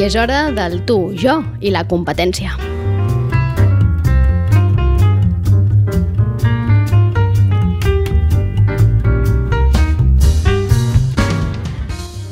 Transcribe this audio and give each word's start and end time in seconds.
i 0.00 0.04
és 0.06 0.14
hora 0.16 0.46
del 0.56 0.78
tu, 0.88 1.10
jo 1.12 1.34
i 1.60 1.68
la 1.68 1.82
competència. 1.84 2.54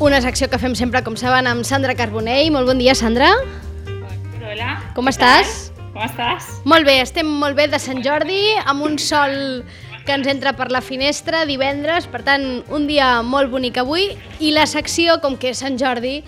Una 0.00 0.22
secció 0.24 0.48
que 0.48 0.56
fem 0.62 0.72
sempre, 0.78 1.02
com 1.04 1.18
saben, 1.20 1.44
amb 1.50 1.66
Sandra 1.68 1.92
Carbonell. 1.98 2.48
Molt 2.54 2.70
bon 2.70 2.80
dia, 2.80 2.94
Sandra. 2.96 3.34
Hola. 4.38 4.70
Com 4.96 5.12
estàs? 5.12 5.68
Com 5.92 6.06
estàs? 6.06 6.48
Molt 6.64 6.88
bé, 6.88 7.02
estem 7.02 7.28
molt 7.28 7.58
bé 7.58 7.68
de 7.68 7.82
Sant 7.82 8.00
Jordi, 8.06 8.40
amb 8.64 8.86
un 8.86 8.96
sol 8.96 9.60
que 10.08 10.16
ens 10.16 10.28
entra 10.30 10.54
per 10.56 10.70
la 10.72 10.80
finestra 10.80 11.42
divendres, 11.44 12.06
per 12.08 12.22
tant, 12.24 12.62
un 12.72 12.86
dia 12.88 13.18
molt 13.20 13.52
bonic 13.52 13.76
avui, 13.82 14.14
i 14.40 14.54
la 14.56 14.64
secció, 14.64 15.18
com 15.20 15.36
que 15.36 15.52
és 15.52 15.60
Sant 15.60 15.76
Jordi, 15.76 16.22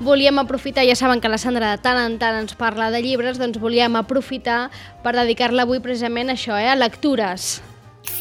volíem 0.00 0.38
aprofitar, 0.38 0.84
ja 0.86 0.96
saben 0.96 1.20
que 1.20 1.28
la 1.28 1.38
Sandra 1.38 1.70
de 1.74 1.80
tant 1.82 1.98
en 2.00 2.18
tant 2.18 2.38
ens 2.42 2.54
parla 2.58 2.90
de 2.90 3.02
llibres, 3.02 3.38
doncs 3.38 3.60
volíem 3.62 3.96
aprofitar 3.96 4.70
per 5.04 5.14
dedicar-la 5.16 5.66
avui 5.66 5.80
precisament 5.84 6.30
a 6.30 6.38
això, 6.38 6.58
eh, 6.58 6.68
a 6.70 6.76
lectures. 6.76 7.62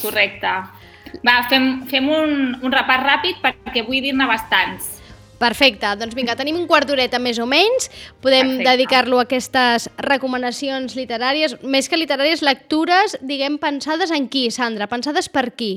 Correcte. 0.02 0.54
Va, 1.22 1.38
fem, 1.50 1.86
fem 1.90 2.10
un, 2.10 2.58
un 2.62 2.74
repàs 2.74 3.04
ràpid 3.04 3.42
perquè 3.44 3.86
vull 3.86 4.02
dir-ne 4.02 4.28
bastants. 4.30 5.00
Perfecte, 5.44 5.90
doncs 6.00 6.16
vinga, 6.16 6.38
tenim 6.40 6.56
un 6.56 6.68
quart 6.70 6.88
d'horeta 6.88 7.20
més 7.20 7.40
o 7.42 7.46
menys, 7.50 7.90
podem 8.24 8.62
dedicar-lo 8.64 9.20
a 9.20 9.26
aquestes 9.28 9.90
recomanacions 10.00 10.96
literàries, 10.96 11.58
més 11.64 11.90
que 11.92 12.00
literàries, 12.00 12.46
lectures, 12.46 13.18
diguem, 13.20 13.58
pensades 13.60 14.14
en 14.16 14.30
qui, 14.32 14.48
Sandra? 14.56 14.88
Pensades 14.88 15.28
per 15.28 15.50
qui? 15.58 15.74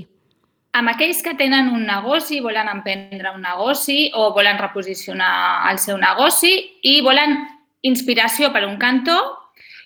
Amb 0.76 0.92
aquells 0.92 1.22
que 1.24 1.32
tenen 1.38 1.70
un 1.72 1.86
negoci, 1.88 2.42
volen 2.44 2.68
emprendre 2.68 3.30
un 3.32 3.40
negoci 3.40 4.10
o 4.12 4.28
volen 4.36 4.58
reposicionar 4.60 5.70
el 5.70 5.78
seu 5.80 5.96
negoci 5.96 6.52
i 6.84 6.98
volen 7.00 7.38
inspiració 7.86 8.50
per 8.52 8.66
un 8.66 8.76
cantó 8.76 9.16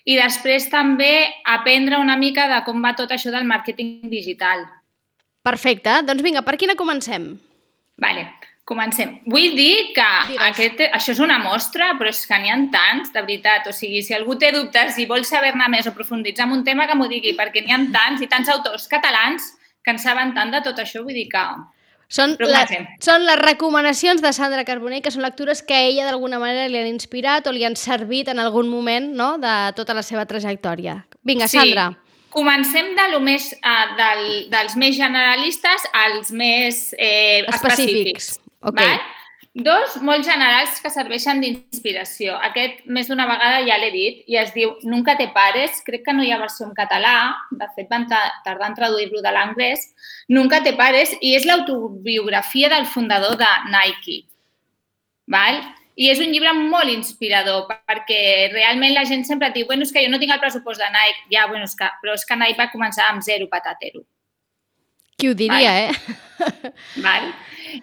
i 0.03 0.17
després 0.19 0.67
també 0.73 1.29
aprendre 1.47 2.01
una 2.01 2.17
mica 2.19 2.49
de 2.51 2.59
com 2.65 2.83
va 2.83 2.91
tot 2.97 3.13
això 3.15 3.31
del 3.31 3.47
màrqueting 3.47 4.09
digital. 4.11 4.65
Perfecte, 5.47 6.01
doncs 6.03 6.25
vinga, 6.25 6.43
per 6.43 6.57
quina 6.59 6.75
comencem? 6.75 7.29
Vale, 8.01 8.25
comencem. 8.67 9.15
Vull 9.31 9.55
dir 9.55 9.93
que 9.95 10.09
Digues. 10.27 10.43
aquest, 10.49 10.83
això 10.91 11.15
és 11.15 11.23
una 11.23 11.39
mostra, 11.39 11.93
però 12.01 12.11
és 12.11 12.25
que 12.27 12.41
n'hi 12.41 12.51
ha 12.51 12.59
tants, 12.73 13.13
de 13.13 13.23
veritat. 13.23 13.71
O 13.71 13.71
sigui, 13.71 14.03
si 14.03 14.17
algú 14.17 14.35
té 14.35 14.51
dubtes 14.51 14.99
i 14.99 15.07
vol 15.07 15.23
saber-ne 15.23 15.71
més 15.71 15.87
o 15.87 15.95
profunditzar 15.95 16.49
en 16.49 16.59
un 16.59 16.67
tema, 16.67 16.89
que 16.89 16.99
m'ho 16.99 17.07
digui, 17.07 17.37
perquè 17.37 17.63
n'hi 17.63 17.77
ha 17.77 17.81
tants 17.95 18.21
i 18.21 18.27
tants 18.27 18.51
autors 18.51 18.91
catalans 18.91 19.53
que 19.83 19.93
en 19.93 19.99
saben 19.99 20.33
tant 20.37 20.51
de 20.53 20.61
tot 20.65 20.79
això, 20.81 21.03
vull 21.05 21.17
dir 21.17 21.29
que... 21.31 21.45
Són, 22.11 22.33
la, 22.43 22.65
són 22.99 23.23
les 23.23 23.39
recomanacions 23.39 24.19
de 24.19 24.33
Sandra 24.35 24.65
Carbonell, 24.67 24.99
que 24.99 25.13
són 25.13 25.23
lectures 25.23 25.61
que 25.63 25.77
a 25.77 25.85
ella 25.87 26.09
d'alguna 26.09 26.41
manera 26.41 26.65
li 26.67 26.81
han 26.81 26.89
inspirat 26.89 27.47
o 27.47 27.53
li 27.55 27.63
han 27.63 27.77
servit 27.79 28.27
en 28.27 28.41
algun 28.43 28.67
moment 28.67 29.13
no? 29.15 29.37
de 29.39 29.53
tota 29.77 29.95
la 29.95 30.03
seva 30.03 30.25
trajectòria. 30.27 30.97
Vinga, 31.23 31.47
Sandra. 31.47 31.87
Comencem 32.35 32.91
de 32.99 33.07
lo 33.13 33.21
més, 33.23 33.47
uh, 33.63 33.95
del, 33.95 34.27
dels 34.51 34.75
més 34.79 34.99
generalistes 34.99 35.87
als 36.03 36.35
més 36.35 36.83
eh, 36.97 37.47
Específics. 37.47 37.71
específics. 37.71 38.29
Ok. 38.59 38.83
Val? 38.83 39.01
Dos 39.53 39.97
molt 39.99 40.23
generals 40.23 40.77
que 40.79 40.89
serveixen 40.89 41.41
d'inspiració. 41.43 42.37
Aquest 42.47 42.85
més 42.87 43.09
d'una 43.09 43.25
vegada 43.27 43.65
ja 43.67 43.75
l'he 43.81 43.89
dit 43.91 44.21
i 44.31 44.37
es 44.39 44.53
diu 44.55 44.77
Nunca 44.87 45.17
te 45.19 45.27
pares. 45.35 45.81
Crec 45.83 46.05
que 46.05 46.13
no 46.15 46.23
hi 46.23 46.31
ha 46.31 46.39
versió 46.39 46.65
en 46.65 46.71
català. 46.77 47.35
De 47.51 47.67
fet, 47.75 47.89
van 47.91 48.07
ta- 48.07 48.31
tardar 48.45 48.69
en 48.69 48.77
traduir-lo 48.79 49.21
de 49.21 49.33
l'anglès. 49.35 49.83
Nunca 50.29 50.61
te 50.63 50.71
pares 50.79 51.17
i 51.19 51.35
és 51.35 51.43
l'autobiografia 51.45 52.69
del 52.69 52.85
fundador 52.85 53.35
de 53.35 53.51
Nike. 53.67 54.21
Val? 55.27 55.59
I 55.99 56.07
és 56.09 56.19
un 56.23 56.31
llibre 56.31 56.53
molt 56.55 56.87
inspirador 56.89 57.67
perquè 57.67 58.47
realment 58.53 58.93
la 58.95 59.03
gent 59.05 59.25
sempre 59.27 59.51
diu 59.51 59.67
bueno, 59.67 59.83
és 59.83 59.91
que 59.91 60.01
jo 60.05 60.09
no 60.09 60.17
tinc 60.17 60.31
el 60.31 60.39
pressupost 60.39 60.79
de 60.79 60.87
Nike. 60.87 61.27
Ja, 61.35 61.47
bueno, 61.51 61.67
és 61.67 61.75
que, 61.75 61.91
però 62.01 62.15
és 62.15 62.23
que 62.25 62.39
Nike 62.39 62.57
va 62.57 62.71
començar 62.71 63.09
amb 63.11 63.21
zero 63.21 63.49
patatero. 63.51 64.05
Qui 65.19 65.27
ho 65.27 65.35
diria, 65.35 65.75
eh? 65.89 65.91
Val? 67.03 67.31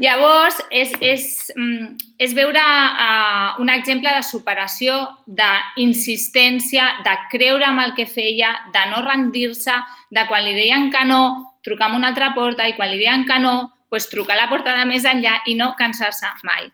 Llavors, 0.03 0.59
és, 0.71 0.93
és, 1.00 1.26
mm, 1.56 1.97
és 2.19 2.34
veure 2.37 2.60
uh, 2.60 3.60
un 3.62 3.71
exemple 3.72 4.12
de 4.12 4.22
superació, 4.26 4.99
d'insistència, 5.26 6.88
de 7.04 7.16
creure 7.32 7.65
en 7.69 7.78
el 7.81 7.94
que 7.97 8.06
feia, 8.06 8.53
de 8.75 8.87
no 8.93 9.03
rendir-se, 9.06 9.77
de 10.10 10.27
quan 10.28 10.44
li 10.44 10.54
deien 10.56 10.91
que 10.93 11.04
no, 11.09 11.22
trucar 11.65 11.91
a 11.91 11.97
una 11.97 12.09
altra 12.12 12.34
porta 12.34 12.69
i 12.69 12.75
quan 12.77 12.91
li 12.93 12.98
deien 13.00 13.25
que 13.28 13.38
no, 13.41 13.72
pues, 13.88 14.09
trucar 14.10 14.37
a 14.37 14.43
la 14.43 14.50
porta 14.50 14.77
de 14.77 14.84
més 14.88 15.06
enllà 15.09 15.38
i 15.47 15.56
no 15.56 15.75
cansar-se 15.78 16.28
mai. 16.44 16.69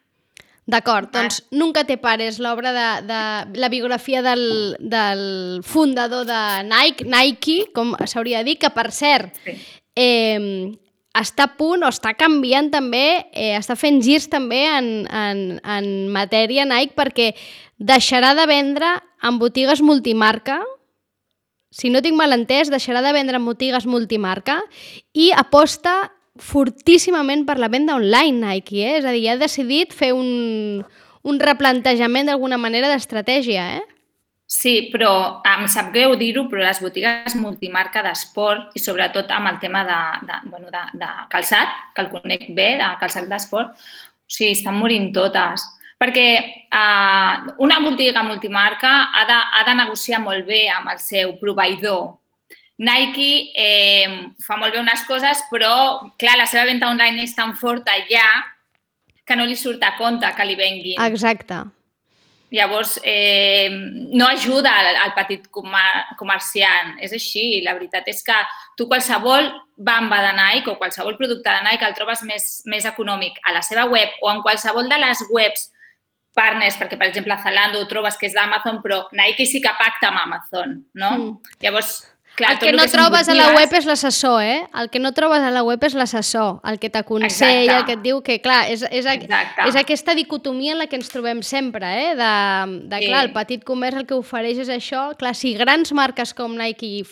D'acord, 0.66 1.10
doncs 1.12 1.42
Nunca 1.52 1.82
te 1.84 1.98
pares, 2.00 2.38
l'obra 2.40 2.72
de, 2.72 2.86
de 3.04 3.58
la 3.60 3.68
biografia 3.68 4.22
del, 4.24 4.76
del 4.80 5.60
fundador 5.62 6.24
de 6.24 6.40
Nike, 6.64 7.04
Nike, 7.04 7.58
com 7.76 7.92
s'hauria 8.08 8.40
de 8.40 8.48
dir, 8.48 8.58
que 8.62 8.70
per 8.72 8.88
cert, 8.90 9.36
Sí. 9.44 9.58
eh, 9.94 10.72
està 11.14 11.46
a 11.46 11.54
punt 11.58 11.84
o 11.86 11.90
està 11.90 12.14
canviant 12.18 12.70
també, 12.72 13.24
eh, 13.32 13.54
està 13.58 13.76
fent 13.78 14.00
girs 14.02 14.26
també 14.30 14.64
en, 14.66 14.88
en, 15.06 15.44
en 15.62 15.90
matèria 16.14 16.66
Nike 16.66 16.96
perquè 16.98 17.32
deixarà 17.78 18.34
de 18.34 18.46
vendre 18.50 18.90
en 19.24 19.38
botigues 19.38 19.82
multimarca, 19.82 20.60
si 21.74 21.90
no 21.90 22.02
tinc 22.02 22.18
mal 22.18 22.34
entès, 22.34 22.70
deixarà 22.70 23.02
de 23.02 23.14
vendre 23.14 23.38
en 23.40 23.46
botigues 23.46 23.86
multimarca 23.86 24.60
i 25.14 25.32
aposta 25.34 25.94
fortíssimament 26.38 27.44
per 27.46 27.58
la 27.62 27.70
venda 27.70 27.96
online 27.98 28.42
Nike, 28.42 28.82
eh? 28.82 28.98
és 28.98 29.06
a 29.06 29.14
dir, 29.14 29.26
ha 29.30 29.38
decidit 29.38 29.94
fer 29.94 30.12
un, 30.14 30.84
un 31.22 31.40
replantejament 31.40 32.30
d'alguna 32.30 32.58
manera 32.58 32.90
d'estratègia, 32.90 33.66
eh? 33.78 33.93
Sí, 34.46 34.90
però 34.92 35.40
em 35.48 35.64
sap 35.72 35.88
greu 35.94 36.14
dir-ho, 36.20 36.44
però 36.50 36.66
les 36.66 36.80
botigues 36.84 37.34
multimarca 37.40 38.02
d'esport 38.04 38.74
i 38.76 38.82
sobretot 38.82 39.30
amb 39.32 39.48
el 39.50 39.60
tema 39.62 39.84
de, 39.88 40.00
de, 40.28 40.40
bueno, 40.50 40.68
de, 40.72 40.82
de 41.00 41.08
calçat, 41.32 41.72
que 41.96 42.04
el 42.04 42.10
conec 42.12 42.50
bé, 42.56 42.74
de 42.80 42.90
calçat 43.00 43.24
d'esport, 43.30 43.72
o 43.72 44.36
sigui, 44.36 44.52
estan 44.52 44.76
morint 44.76 45.08
totes. 45.16 45.64
Perquè 46.00 46.26
uh, 46.68 47.54
una 47.64 47.78
botiga 47.80 48.22
multimarca 48.26 48.92
ha 49.16 49.24
de, 49.30 49.38
ha 49.56 49.62
de 49.64 49.76
negociar 49.80 50.20
molt 50.20 50.44
bé 50.46 50.66
amb 50.68 50.92
el 50.92 51.00
seu 51.00 51.32
proveïdor. 51.40 52.12
Nike 52.84 53.54
eh, 53.54 54.10
fa 54.42 54.58
molt 54.58 54.74
bé 54.74 54.80
unes 54.82 55.04
coses, 55.06 55.44
però, 55.50 56.10
clar, 56.18 56.34
la 56.40 56.48
seva 56.50 56.66
venda 56.66 56.90
online 56.90 57.22
és 57.22 57.32
tan 57.36 57.54
forta 57.56 57.94
ja 58.10 58.26
que 59.24 59.38
no 59.38 59.46
li 59.46 59.56
surt 59.56 59.82
a 59.86 59.94
compte 59.96 60.28
que 60.36 60.46
li 60.48 60.58
venguin. 60.58 61.00
Exacte. 61.06 61.62
Llavors, 62.54 63.00
eh, 63.02 63.68
no 64.14 64.28
ajuda 64.28 64.70
al, 64.78 64.96
al 65.02 65.14
petit 65.16 65.48
comer 65.50 66.04
comerciant. 66.20 66.94
És 67.02 67.14
així. 67.16 67.60
La 67.66 67.74
veritat 67.74 68.06
és 68.12 68.22
que 68.22 68.36
tu 68.78 68.86
qualsevol 68.90 69.50
bamba 69.74 70.20
de 70.22 70.32
Nike 70.38 70.70
o 70.70 70.78
qualsevol 70.78 71.18
producte 71.18 71.50
de 71.50 71.64
Nike 71.66 71.86
el 71.88 71.96
trobes 71.98 72.22
més, 72.28 72.48
més 72.70 72.86
econòmic 72.86 73.40
a 73.42 73.56
la 73.56 73.62
seva 73.66 73.88
web 73.90 74.14
o 74.22 74.30
en 74.30 74.42
qualsevol 74.46 74.86
de 74.90 75.00
les 75.02 75.24
webs 75.34 75.70
partners, 76.34 76.76
perquè, 76.78 76.98
per 76.98 77.08
exemple, 77.08 77.34
a 77.34 77.42
Zalando 77.42 77.80
ho 77.80 77.86
trobes 77.90 78.16
que 78.18 78.26
és 78.26 78.34
d'Amazon, 78.34 78.80
però 78.82 79.04
Nike 79.14 79.46
sí 79.46 79.60
que 79.62 79.70
pacta 79.78 80.10
amb 80.10 80.22
Amazon, 80.24 80.80
no? 80.98 81.10
Mm. 81.14 81.54
Llavors, 81.62 81.92
clar, 82.36 82.52
el 82.52 82.58
que 82.58 82.72
no 82.72 82.84
són 82.86 82.92
trobes 82.98 83.28
a 83.28 83.34
la 83.34 83.48
web 83.54 83.72
és 83.78 83.86
l'assessor, 83.86 84.42
eh? 84.42 84.66
El 84.80 84.90
que 84.90 85.00
no 85.02 85.12
trobes 85.16 85.42
a 85.42 85.50
la 85.54 85.62
web 85.66 85.82
és 85.86 85.94
l'assessor, 85.94 86.60
el 86.64 86.78
que 86.82 86.90
t'aconsella, 86.90 87.78
el 87.80 87.84
que 87.88 87.96
et 87.98 88.02
diu 88.02 88.22
que, 88.26 88.40
clar, 88.44 88.64
és, 88.70 88.82
és, 88.90 89.06
Exacte. 89.06 89.68
és 89.68 89.76
aquesta 89.76 90.14
dicotomia 90.14 90.72
en 90.72 90.78
la 90.82 90.86
que 90.86 90.96
ens 90.96 91.08
trobem 91.12 91.42
sempre, 91.42 91.86
eh? 92.10 92.14
De, 92.18 92.32
de 92.90 92.98
Sí. 93.00 93.06
clar, 93.10 93.24
el 93.24 93.32
petit 93.32 93.64
comerç 93.64 93.96
el 94.02 94.06
que 94.06 94.14
ofereix 94.14 94.58
és 94.58 94.68
això. 94.68 95.16
Clar, 95.16 95.34
si 95.34 95.54
grans 95.54 95.92
marques 95.92 96.34
com 96.34 96.56
Nike 96.56 97.04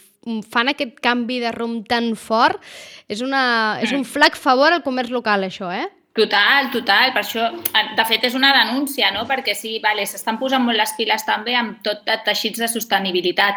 fan 0.51 0.69
aquest 0.71 1.01
canvi 1.03 1.41
de 1.43 1.51
rumb 1.51 1.87
tan 1.89 2.15
fort, 2.15 2.61
és, 3.09 3.21
una, 3.21 3.79
és 3.83 3.91
un 3.93 4.05
flac 4.05 4.37
favor 4.37 4.73
al 4.73 4.83
comerç 4.85 5.11
local, 5.11 5.43
això, 5.43 5.73
eh? 5.75 5.89
Total, 6.15 6.71
total. 6.71 7.13
Per 7.15 7.23
això, 7.25 7.49
de 7.97 8.05
fet, 8.05 8.25
és 8.29 8.35
una 8.35 8.53
denúncia, 8.53 9.11
no? 9.11 9.25
Perquè 9.27 9.55
sí, 9.57 9.79
vale, 9.83 10.05
s'estan 10.07 10.39
posant 10.39 10.63
molt 10.63 10.77
les 10.77 10.93
piles 10.93 11.25
també 11.25 11.57
amb 11.57 11.81
tot 11.83 12.05
de 12.05 12.19
teixits 12.25 12.59
de 12.61 12.69
sostenibilitat. 12.69 13.55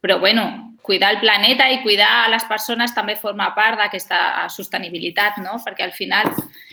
Però, 0.00 0.18
bueno, 0.20 0.69
cuidar 0.90 1.12
el 1.14 1.20
planeta 1.20 1.68
i 1.70 1.82
cuidar 1.84 2.24
a 2.24 2.30
les 2.32 2.42
persones 2.50 2.90
també 2.96 3.14
forma 3.14 3.52
part 3.54 3.78
d'aquesta 3.78 4.48
sostenibilitat, 4.50 5.36
no? 5.44 5.60
Perquè 5.62 5.84
al 5.86 5.92
final 5.94 6.26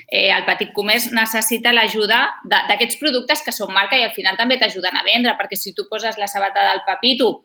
eh, 0.08 0.32
el 0.34 0.42
petit 0.48 0.72
comerç 0.74 1.12
necessita 1.14 1.70
l'ajuda 1.76 2.24
d'aquests 2.50 2.98
productes 2.98 3.46
que 3.46 3.54
són 3.54 3.70
marca 3.76 4.00
i 4.00 4.08
al 4.08 4.16
final 4.16 4.40
també 4.40 4.58
t'ajuden 4.58 4.98
a 4.98 5.06
vendre, 5.06 5.36
perquè 5.38 5.60
si 5.60 5.76
tu 5.78 5.86
poses 5.92 6.18
la 6.18 6.30
sabata 6.32 6.66
del 6.72 6.82
Papito, 6.88 7.44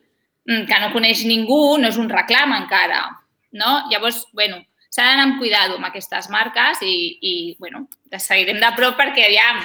mm, 0.49 0.65
que 0.71 0.81
no 0.81 0.93
coneix 0.95 1.27
ningú, 1.29 1.77
no 1.77 1.93
és 1.93 2.01
un 2.01 2.09
reclam 2.09 2.57
encara, 2.57 3.05
no? 3.53 3.75
Llavors, 3.93 4.25
bueno, 4.33 4.63
s'ha 4.89 5.11
d'anar 5.11 5.29
amb 5.29 5.39
cuidado 5.45 5.77
amb 5.77 5.91
aquestes 5.91 6.31
marques 6.33 6.81
i, 6.89 6.97
i 7.21 7.35
bueno, 7.61 7.85
les 8.09 8.33
seguirem 8.33 8.65
de 8.65 8.73
prop 8.81 8.97
perquè, 8.97 9.29
aviam, 9.29 9.61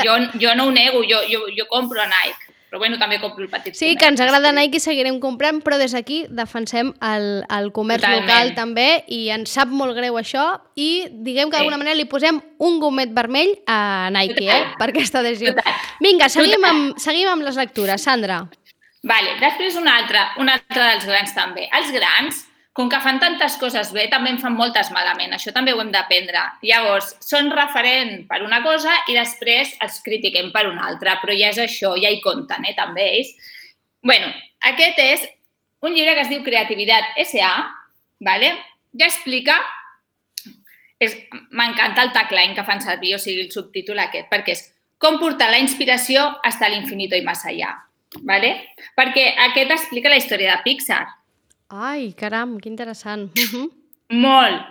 jo, 0.00 0.16
jo 0.40 0.56
no 0.56 0.70
ho 0.70 0.72
nego, 0.72 1.04
jo, 1.04 1.20
jo, 1.28 1.44
jo 1.52 1.68
compro 1.68 2.00
a 2.00 2.08
Nike, 2.08 2.53
Però 2.74 2.80
bueno, 2.82 2.96
també 2.98 3.20
compro 3.22 3.44
el 3.44 3.48
petit 3.52 3.76
Sí, 3.78 3.84
comerç. 3.92 3.98
que 4.00 4.06
ens 4.10 4.20
agrada 4.24 4.50
Nike 4.50 4.78
i 4.78 4.80
seguirem 4.82 5.20
comprant, 5.22 5.60
però 5.62 5.76
des 5.78 5.92
d'aquí 5.94 6.24
defensem 6.28 6.88
el, 7.06 7.44
el 7.48 7.68
comerç 7.70 8.02
Totalment. 8.02 8.24
local 8.26 8.50
també 8.56 9.04
i 9.14 9.28
ens 9.30 9.52
sap 9.54 9.68
molt 9.70 9.94
greu 9.94 10.16
això 10.18 10.58
i 10.74 11.06
diguem 11.12 11.52
que 11.52 11.56
d'alguna 11.56 11.76
Sí. 11.76 11.82
manera 11.84 11.94
li 11.94 12.04
posem 12.10 12.40
un 12.58 12.80
gomet 12.80 13.12
vermell 13.14 13.54
a 13.68 14.10
Nike, 14.10 14.48
eh? 14.48 14.58
Total. 14.64 14.74
Per 14.80 14.88
aquesta 14.90 15.22
decisió. 15.22 15.54
Total. 15.54 15.72
Vinga, 16.00 16.28
seguim 16.28 16.56
Total. 16.58 16.70
amb, 16.70 16.98
seguim 16.98 17.28
amb 17.28 17.42
les 17.46 17.54
lectures. 17.62 18.02
Sandra. 18.02 18.40
Vale, 19.04 19.36
després 19.38 19.76
un 19.76 19.86
altre, 19.86 20.18
un 20.38 20.48
altre 20.48 20.82
dels 20.82 21.06
grans 21.06 21.32
també. 21.32 21.68
Els 21.78 21.92
grans, 21.92 22.46
com 22.74 22.88
que 22.90 22.98
fan 22.98 23.20
tantes 23.22 23.54
coses 23.60 23.92
bé, 23.94 24.08
també 24.10 24.32
en 24.34 24.40
fan 24.42 24.56
moltes 24.58 24.90
malament. 24.94 25.32
Això 25.36 25.52
també 25.54 25.72
ho 25.72 25.80
hem 25.82 25.92
d'aprendre. 25.94 26.42
Llavors, 26.66 27.12
són 27.22 27.52
referent 27.54 28.24
per 28.30 28.40
una 28.42 28.60
cosa 28.64 28.96
i 29.10 29.14
després 29.14 29.76
els 29.84 30.00
critiquem 30.02 30.50
per 30.54 30.66
una 30.66 30.88
altra, 30.90 31.20
però 31.22 31.36
ja 31.38 31.52
és 31.54 31.60
això, 31.62 31.94
ja 32.02 32.10
hi 32.10 32.20
compten, 32.24 32.66
eh, 32.66 32.74
també 32.74 33.06
ells. 33.12 33.30
bueno, 34.02 34.26
aquest 34.60 34.98
és 34.98 35.22
un 35.80 35.94
llibre 35.94 36.14
que 36.14 36.26
es 36.26 36.28
diu 36.28 36.42
Creativitat 36.44 37.16
S.A., 37.24 37.54
vale? 38.20 38.52
ja 38.92 39.06
explica 39.06 39.56
M'encanta 41.50 42.02
el 42.02 42.12
tagline 42.14 42.54
que 42.54 42.62
fan 42.64 42.80
servir, 42.80 43.16
o 43.16 43.18
sigui, 43.18 43.42
el 43.44 43.50
subtítol 43.52 43.98
aquest, 44.00 44.30
perquè 44.30 44.54
és 44.54 44.62
com 44.96 45.18
portar 45.20 45.50
la 45.50 45.58
inspiració 45.60 46.22
hasta 46.42 46.70
l'infinito 46.70 47.18
i 47.18 47.24
més 47.26 47.42
allà. 47.44 47.74
¿vale? 48.22 48.54
Perquè 48.96 49.34
aquest 49.48 49.74
explica 49.74 50.08
la 50.08 50.18
història 50.20 50.54
de 50.54 50.62
Pixar. 50.64 51.04
Ai, 51.68 52.12
caram, 52.12 52.58
que 52.60 52.68
interessant. 52.68 53.30
Uh 53.38 53.50
-huh. 53.52 53.70
Molt. 54.10 54.62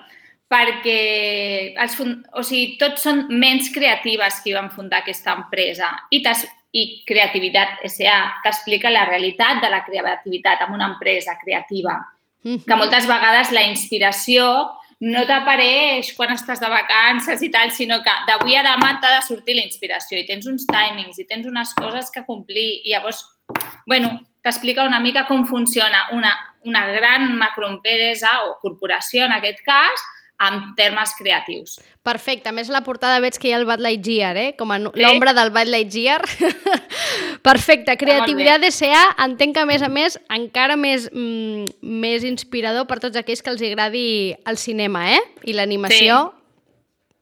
Perquè 0.49 1.73
els 1.81 1.95
fund... 1.95 2.25
o 2.33 2.43
sigui, 2.43 2.77
tots 2.77 3.01
són 3.01 3.27
ments 3.29 3.69
creatives 3.73 4.41
que 4.43 4.53
van 4.53 4.69
fundar 4.69 4.99
aquesta 4.99 5.33
empresa 5.33 5.89
i, 6.11 6.21
i 6.71 7.03
Creativitat 7.05 7.81
S.A. 7.83 8.41
t'explica 8.43 8.89
la 8.89 9.05
realitat 9.05 9.61
de 9.61 9.69
la 9.69 9.83
creativitat 9.83 10.61
en 10.61 10.73
una 10.73 10.87
empresa 10.93 11.37
creativa. 11.43 11.97
Que 12.43 12.75
moltes 12.75 13.07
vegades 13.07 13.51
la 13.51 13.63
inspiració 13.63 14.45
no 15.03 15.23
t'apareix 15.27 16.13
quan 16.15 16.31
estàs 16.31 16.61
de 16.63 16.69
vacances 16.71 17.41
i 17.43 17.49
tal, 17.51 17.71
sinó 17.71 17.99
que 18.03 18.11
d'avui 18.27 18.55
a 18.55 18.63
demà 18.63 18.99
t'ha 19.01 19.17
de 19.17 19.21
sortir 19.25 19.55
la 19.57 19.65
inspiració 19.65 20.19
i 20.19 20.25
tens 20.27 20.47
uns 20.47 20.65
timings 20.69 21.19
i 21.19 21.25
tens 21.27 21.47
unes 21.49 21.73
coses 21.75 22.11
que 22.11 22.23
complir 22.27 22.81
i 22.83 22.93
llavors, 22.93 23.23
bueno, 23.87 24.19
t'explica 24.43 24.83
una 24.85 24.99
mica 24.99 25.25
com 25.25 25.45
funciona 25.47 26.09
una, 26.11 26.33
una 26.67 26.85
gran 26.91 27.31
macroempresa 27.37 28.43
o 28.45 28.57
corporació, 28.61 29.25
en 29.25 29.31
aquest 29.37 29.63
cas, 29.65 30.03
en 30.43 30.73
termes 30.75 31.13
creatius. 31.17 31.77
Perfecte. 32.03 32.49
A 32.49 32.51
més, 32.51 32.67
la 32.67 32.81
portada 32.83 33.21
veig 33.23 33.37
que 33.39 33.47
hi 33.47 33.53
ha 33.53 33.59
el 33.61 33.65
Bud 33.69 33.79
Lightyear, 33.79 34.35
eh? 34.35 34.49
Com 34.59 34.73
a 34.75 34.79
Sí. 34.81 34.89
l'ombra 34.99 35.31
del 35.33 35.51
Bud 35.55 35.69
Lightyear. 35.71 36.21
Perfecte. 37.41 37.95
Creativitat 37.97 38.63
S.A. 38.67 39.03
entenc 39.25 39.55
que, 39.55 39.61
a 39.63 39.65
més 39.69 39.81
a 39.81 39.89
més, 39.89 40.19
encara 40.29 40.75
més, 40.75 41.09
mm, 41.13 41.65
més 41.81 42.23
inspirador 42.27 42.87
per 42.87 42.99
tots 42.99 43.15
aquells 43.19 43.41
que 43.41 43.51
els 43.53 43.61
agradi 43.61 44.35
el 44.45 44.57
cinema, 44.57 45.05
eh? 45.15 45.21
I 45.43 45.53
l'animació. 45.53 46.33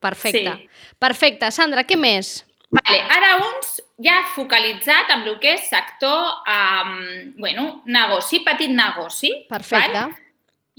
Perfecte. 0.02 0.56
Sí. 0.58 0.70
Perfecte. 0.98 1.52
Sandra, 1.52 1.84
què 1.86 1.98
més? 1.98 2.46
Vale, 2.72 3.02
ara 3.12 3.36
uns 3.44 3.82
ja 4.00 4.22
focalitzat 4.36 5.10
en 5.12 5.26
el 5.28 5.38
que 5.44 5.56
és 5.58 5.66
sector, 5.68 6.30
um, 6.48 6.94
bueno, 7.38 7.82
negoci, 7.86 8.40
petit 8.46 8.72
negoci. 8.72 9.32
Perfecte. 9.50 9.92
Val? 9.92 10.14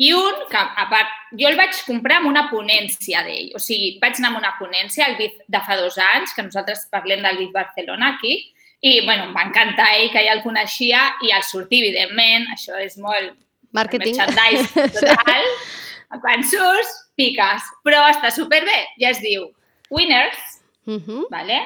I 0.00 0.08
un 0.16 0.38
que, 0.48 0.56
a 0.56 0.86
part, 0.88 1.10
jo 1.36 1.50
el 1.50 1.58
vaig 1.58 1.76
comprar 1.84 2.16
amb 2.22 2.30
una 2.30 2.46
ponència 2.48 3.20
d'ell. 3.26 3.50
O 3.54 3.60
sigui, 3.60 3.98
vaig 4.00 4.16
anar 4.18 4.30
amb 4.32 4.40
una 4.40 4.54
ponència 4.58 5.04
al 5.04 5.18
BIF 5.18 5.36
de 5.52 5.60
fa 5.66 5.76
dos 5.76 5.98
anys, 6.00 6.32
que 6.32 6.42
nosaltres 6.46 6.86
parlem 6.90 7.20
del 7.22 7.36
BIF 7.42 7.52
Barcelona 7.52 8.14
aquí, 8.16 8.38
i, 8.80 9.04
bueno, 9.04 9.28
em 9.28 9.36
va 9.36 9.44
encantar 9.46 9.90
ell, 9.98 10.08
que 10.10 10.24
ja 10.24 10.32
el 10.32 10.42
coneixia, 10.42 11.02
i 11.22 11.30
al 11.30 11.44
sortir, 11.44 11.84
evidentment, 11.84 12.48
això 12.56 12.80
és 12.80 12.96
molt 12.96 13.36
Màrqueting. 13.76 14.16
merchandise 14.16 14.88
total, 14.96 15.44
quan 16.24 16.42
surts, 16.42 16.96
piques. 17.14 17.68
Però 17.84 18.00
està 18.08 18.32
superbé, 18.32 18.80
ja 18.98 19.12
es 19.12 19.20
diu 19.20 19.50
Winners, 19.92 20.48
Uh 20.84 20.98
-huh. 20.98 21.26
¿vale? 21.30 21.62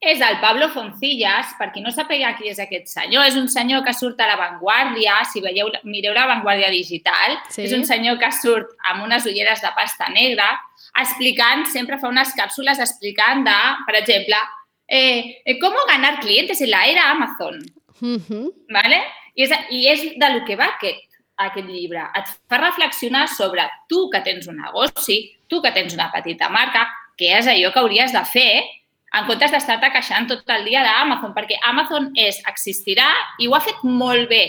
És 0.00 0.20
el 0.24 0.38
Pablo 0.40 0.70
Foncillas, 0.72 1.50
per 1.58 1.66
qui 1.74 1.82
no 1.84 1.90
sàpiga 1.92 2.30
qui 2.38 2.48
és 2.48 2.58
aquest 2.58 2.86
senyor, 2.88 3.26
és 3.28 3.34
un 3.36 3.48
senyor 3.52 3.82
que 3.84 3.92
surt 3.92 4.20
a 4.24 4.26
l'avantguàrdia, 4.30 5.18
si 5.28 5.42
veieu, 5.44 5.68
mireu 5.84 6.14
l'avantguàrdia 6.16 6.70
digital, 6.72 7.36
Sí. 7.50 7.64
és 7.66 7.72
un 7.76 7.84
senyor 7.84 8.18
que 8.18 8.30
surt 8.32 8.70
amb 8.88 9.04
unes 9.04 9.26
ulleres 9.26 9.60
de 9.60 9.68
pasta 9.76 10.08
negra, 10.08 10.46
explicant, 10.96 11.66
sempre 11.66 11.98
fa 11.98 12.08
unes 12.08 12.32
càpsules 12.34 12.80
explicant 12.80 13.44
de, 13.44 13.58
per 13.86 13.94
exemple, 14.00 14.36
eh, 14.88 15.42
eh, 15.44 15.58
com 15.60 15.74
ganar 15.86 16.18
clientes 16.20 16.60
en 16.62 16.70
la 16.70 16.86
era 16.86 17.10
Amazon, 17.10 17.60
Uh 18.00 18.16
-huh. 18.16 18.50
¿vale? 18.70 19.02
I 19.34 19.42
és, 19.42 19.50
i 19.70 19.86
és 19.86 20.00
de 20.16 20.28
lo 20.32 20.44
que 20.46 20.56
va 20.56 20.64
aquest, 20.76 21.04
aquest 21.36 21.66
llibre. 21.68 22.00
Et 22.16 22.24
fa 22.48 22.56
reflexionar 22.56 23.28
sobre 23.28 23.68
tu 23.86 24.08
que 24.10 24.20
tens 24.22 24.46
un 24.46 24.56
negoci, 24.56 25.36
tu 25.46 25.60
que 25.60 25.70
tens 25.72 25.92
una 25.92 26.10
petita 26.10 26.48
marca, 26.48 26.88
què 27.18 27.36
és 27.38 27.46
allò 27.46 27.70
que 27.70 27.78
hauries 27.78 28.12
de 28.12 28.24
fer 28.24 28.62
en 29.18 29.26
comptes 29.26 29.50
d'estar-te 29.50 29.90
queixant 29.94 30.28
tot 30.30 30.52
el 30.54 30.66
dia 30.68 30.84
d'Amazon, 30.86 31.32
perquè 31.34 31.58
Amazon 31.66 32.10
és, 32.18 32.38
existirà 32.50 33.08
i 33.42 33.48
ho 33.48 33.56
ha 33.56 33.62
fet 33.64 33.82
molt 33.82 34.28
bé. 34.30 34.44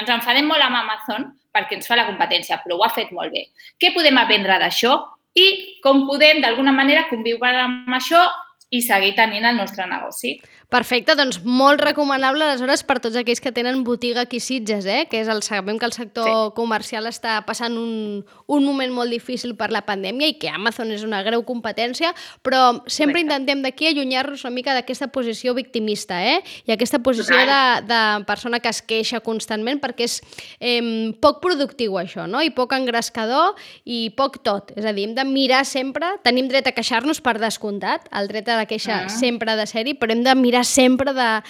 Ens 0.00 0.10
enfadem 0.14 0.48
molt 0.48 0.64
amb 0.64 0.80
Amazon 0.80 1.28
perquè 1.54 1.76
ens 1.76 1.88
fa 1.90 1.98
la 1.98 2.06
competència, 2.08 2.60
però 2.62 2.78
ho 2.78 2.84
ha 2.86 2.92
fet 2.94 3.12
molt 3.12 3.34
bé. 3.34 3.48
Què 3.80 3.92
podem 3.94 4.18
aprendre 4.20 4.58
d'això 4.62 4.94
i 5.36 5.48
com 5.84 6.06
podem, 6.08 6.40
d'alguna 6.44 6.72
manera, 6.72 7.08
conviure 7.10 7.52
amb 7.64 7.96
això 7.98 8.22
i 8.70 8.80
seguir 8.84 9.14
tenint 9.16 9.46
el 9.48 9.56
nostre 9.56 9.86
negoci? 9.88 10.36
Perfecte, 10.68 11.14
doncs 11.16 11.38
molt 11.48 11.80
recomanable 11.80 12.44
aleshores 12.44 12.82
per 12.84 12.98
tots 13.00 13.16
aquells 13.16 13.40
que 13.40 13.54
tenen 13.56 13.80
botiga 13.86 14.26
aquí 14.26 14.36
Sitges, 14.36 14.84
eh? 14.84 15.06
que 15.08 15.22
és 15.22 15.28
el, 15.32 15.40
sabem 15.40 15.78
que 15.80 15.86
el 15.88 15.94
sector 15.96 16.26
sí. 16.28 16.50
comercial 16.58 17.08
està 17.08 17.38
passant 17.46 17.72
un, 17.80 18.20
un 18.52 18.66
moment 18.66 18.92
molt 18.92 19.08
difícil 19.08 19.54
per 19.56 19.70
la 19.72 19.80
pandèmia 19.86 20.28
i 20.28 20.34
que 20.36 20.50
Amazon 20.52 20.92
és 20.92 21.06
una 21.06 21.22
greu 21.24 21.40
competència, 21.48 22.10
però 22.44 22.82
sempre 22.84 23.22
Correcte. 23.22 23.22
intentem 23.24 23.62
d'aquí 23.64 23.88
allunyar-nos 23.88 24.44
una 24.44 24.52
mica 24.58 24.74
d'aquesta 24.76 25.08
posició 25.08 25.54
victimista 25.56 26.20
eh? 26.20 26.42
i 26.68 26.74
aquesta 26.76 27.00
posició 27.00 27.40
de, 27.48 27.62
de 27.88 28.02
persona 28.28 28.60
que 28.60 28.68
es 28.68 28.82
queixa 28.84 29.22
constantment 29.24 29.80
perquè 29.80 30.04
és 30.04 30.18
eh, 30.60 31.14
poc 31.24 31.40
productiu 31.40 31.96
això, 31.96 32.28
no? 32.28 32.44
i 32.44 32.52
poc 32.52 32.76
engrescador 32.76 33.56
i 33.88 34.10
poc 34.20 34.42
tot. 34.44 34.76
És 34.76 34.84
a 34.84 34.92
dir, 34.92 35.08
hem 35.08 35.16
de 35.16 35.24
mirar 35.24 35.64
sempre, 35.64 36.12
tenim 36.28 36.52
dret 36.52 36.68
a 36.68 36.76
queixar-nos 36.76 37.24
per 37.24 37.38
descomptat, 37.40 38.12
el 38.12 38.28
dret 38.28 38.52
a 38.52 38.60
la 38.60 38.68
queixa 38.68 38.98
Ah. 38.98 39.08
sempre 39.08 39.52
ha 39.52 39.56
de 39.56 39.64
ser-hi, 39.68 39.96
però 39.96 40.12
hem 40.12 40.22
de 40.24 40.32
mirar 40.36 40.57
sempre 40.64 41.12
de 41.14 41.42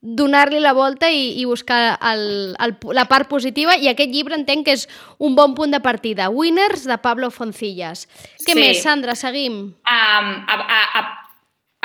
donar-li 0.00 0.60
la 0.60 0.74
volta 0.76 1.08
i, 1.10 1.40
i 1.40 1.44
buscar 1.48 1.96
el, 2.12 2.54
el, 2.60 2.74
la 2.92 3.06
part 3.08 3.28
positiva 3.30 3.76
i 3.80 3.88
aquest 3.88 4.12
llibre 4.12 4.36
entenc 4.36 4.66
que 4.66 4.74
és 4.76 4.86
un 5.18 5.34
bon 5.34 5.54
punt 5.56 5.72
de 5.72 5.80
partida. 5.80 6.28
Winners, 6.28 6.84
de 6.84 6.98
Pablo 7.00 7.30
Foncillas. 7.30 8.06
Què 8.44 8.52
Sí. 8.52 8.58
més, 8.60 8.82
Sandra? 8.82 9.14
Seguim. 9.16 9.54
Um, 9.72 10.28
a, 10.44 10.58
a, 10.60 10.80
a, 11.00 11.04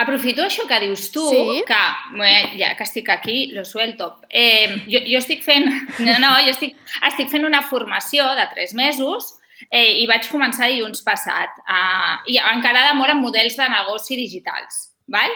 aprofito 0.03 0.43
això 0.43 0.67
que 0.67 0.79
dius 0.83 1.09
tu, 1.15 1.24
Sí. 1.31 1.63
que 1.67 1.79
bé, 2.19 2.33
ja 2.59 2.75
que 2.75 2.83
estic 2.83 3.09
aquí, 3.09 3.48
lo 3.55 3.63
suelto. 3.63 4.19
Eh, 4.29 4.83
jo, 4.91 5.00
jo 5.07 5.17
estic 5.19 5.41
fent, 5.43 5.69
no, 6.05 6.17
no, 6.19 6.33
jo 6.43 6.51
estic, 6.51 6.75
estic 7.07 7.29
fent 7.31 7.45
una 7.48 7.62
formació 7.62 8.27
de 8.36 8.48
tres 8.53 8.74
mesos 8.74 9.36
eh, 9.71 10.01
i 10.03 10.07
vaig 10.07 10.27
començar 10.31 10.67
dilluns 10.67 11.01
passat. 11.07 11.55
Uh, 11.67 12.19
I 12.27 12.38
encarada 12.51 12.93
molt 12.95 13.12
en 13.15 13.24
models 13.24 13.55
de 13.55 13.69
negoci 13.69 14.15
digitals. 14.19 14.89
Val? 15.07 15.31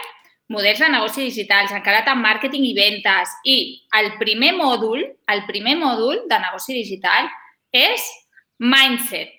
Models 0.54 0.80
de 0.80 0.88
negoci 0.92 1.26
digitals, 1.26 1.72
encarat 1.74 2.08
en 2.12 2.20
màrqueting 2.22 2.64
i 2.68 2.74
ventes. 2.76 3.32
I 3.44 3.56
el 3.98 4.14
primer 4.20 4.52
mòdul, 4.56 5.02
el 5.34 5.42
primer 5.48 5.74
mòdul 5.80 6.24
de 6.30 6.38
negoci 6.46 6.76
digital 6.76 7.28
és 7.74 8.06
mindset. 8.62 9.34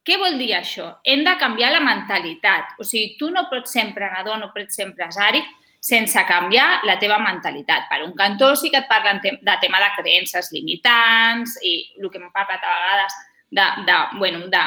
Què 0.00 0.16
vol 0.18 0.38
dir 0.40 0.54
això? 0.56 0.86
Hem 1.04 1.22
de 1.26 1.36
canviar 1.38 1.74
la 1.74 1.84
mentalitat. 1.84 2.76
O 2.80 2.86
sigui, 2.88 3.18
tu 3.20 3.28
no 3.30 3.44
pots 3.52 3.76
ser 3.76 3.84
emprenedor, 3.84 4.40
no 4.40 4.48
pots 4.54 4.78
ser 4.80 4.88
empresari 4.88 5.42
sense 5.80 6.22
canviar 6.28 6.82
la 6.84 6.98
teva 7.00 7.18
mentalitat. 7.20 7.88
Per 7.88 8.02
un 8.04 8.14
cantó 8.16 8.54
sí 8.56 8.70
que 8.72 8.82
et 8.82 8.88
parlen 8.88 9.20
de 9.22 9.56
tema 9.60 9.80
de 9.80 9.90
creences 9.96 10.50
limitants 10.52 11.56
i 11.64 11.74
el 12.00 12.10
que 12.10 12.20
hem 12.20 12.32
parlat 12.32 12.64
a 12.64 12.74
vegades 12.76 13.18
de, 13.50 13.66
de, 13.88 13.98
bueno, 14.18 14.46
de 14.52 14.64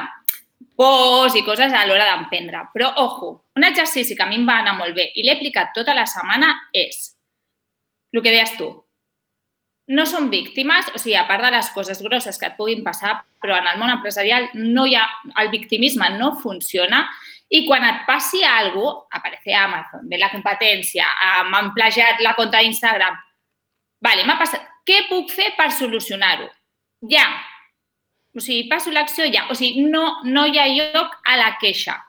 pors 0.77 1.35
i 1.35 1.43
coses 1.45 1.73
a 1.73 1.83
l'hora 1.87 2.07
d'emprendre. 2.11 2.67
Però, 2.73 2.93
ojo, 3.03 3.33
un 3.55 3.67
exercici 3.67 4.15
que 4.15 4.23
a 4.25 4.29
mi 4.29 4.39
em 4.41 4.47
va 4.47 4.61
anar 4.61 4.77
molt 4.79 4.95
bé 4.97 5.11
i 5.15 5.25
l'he 5.25 5.37
aplicat 5.37 5.73
tota 5.75 5.95
la 5.97 6.07
setmana 6.09 6.53
és 6.73 7.11
el 8.13 8.21
que 8.21 8.29
deies 8.29 8.57
tu, 8.59 8.67
no 9.87 10.05
són 10.07 10.29
víctimes, 10.31 10.87
o 10.95 10.99
sigui, 11.01 11.15
a 11.19 11.25
part 11.27 11.43
de 11.43 11.51
les 11.51 11.69
coses 11.75 11.99
grosses 12.05 12.37
que 12.39 12.47
et 12.47 12.55
puguin 12.55 12.83
passar, 12.85 13.17
però 13.41 13.57
en 13.57 13.67
el 13.67 13.79
món 13.81 13.91
empresarial 13.91 14.47
no 14.55 14.85
hi 14.87 14.95
ha, 14.95 15.03
el 15.41 15.49
victimisme 15.51 16.07
no 16.15 16.33
funciona 16.39 17.03
i 17.53 17.65
quan 17.67 17.83
et 17.85 18.05
passi 18.07 18.43
alguna 18.47 18.93
cosa, 18.93 19.19
aparece 19.19 19.53
Amazon, 19.53 20.07
ve 20.09 20.17
la 20.17 20.31
competència, 20.31 21.05
m'han 21.51 21.73
plagiat 21.75 22.21
la 22.23 22.33
compta 22.37 22.61
d'Instagram, 22.63 23.17
vale, 24.01 24.23
m'ha 24.25 24.37
passat, 24.39 24.63
què 24.87 25.03
puc 25.09 25.29
fer 25.31 25.51
per 25.57 25.69
solucionar-ho? 25.71 26.47
Ja. 27.11 27.27
O 28.33 28.41
sigui, 28.41 28.67
passo 28.69 28.91
l'acció 28.91 29.27
ja. 29.29 29.45
O 29.49 29.55
sigui, 29.57 29.85
no, 29.89 30.19
no 30.25 30.45
hi 30.49 30.57
ha 30.57 30.67
lloc 30.71 31.19
a 31.25 31.37
la 31.37 31.53
queixa. 31.61 31.99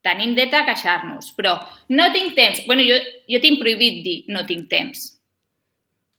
tenim 0.00 0.30
dret 0.32 0.54
a 0.56 0.62
queixar-nos, 0.64 1.26
però 1.36 1.58
no 1.92 2.06
tinc 2.12 2.32
temps. 2.34 2.62
bueno, 2.66 2.80
jo, 2.80 2.96
jo 3.28 3.40
tinc 3.40 3.58
prohibit 3.60 3.98
dir 4.04 4.24
no 4.28 4.46
tinc 4.48 4.70
temps. 4.70 5.10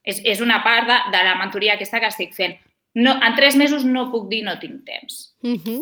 És, 0.06 0.20
és 0.24 0.42
una 0.42 0.60
part 0.62 0.86
de, 0.86 0.98
de 1.14 1.24
la 1.26 1.34
mentoria 1.40 1.74
aquesta 1.74 2.00
que 2.00 2.12
estic 2.14 2.36
fent. 2.38 2.60
No, 2.94 3.16
en 3.24 3.36
tres 3.38 3.56
mesos 3.56 3.86
no 3.88 4.10
puc 4.12 4.28
dir 4.30 4.44
no 4.44 4.58
tinc 4.60 4.84
temps. 4.86 5.34
Mm 5.42 5.58
-hmm. 5.64 5.80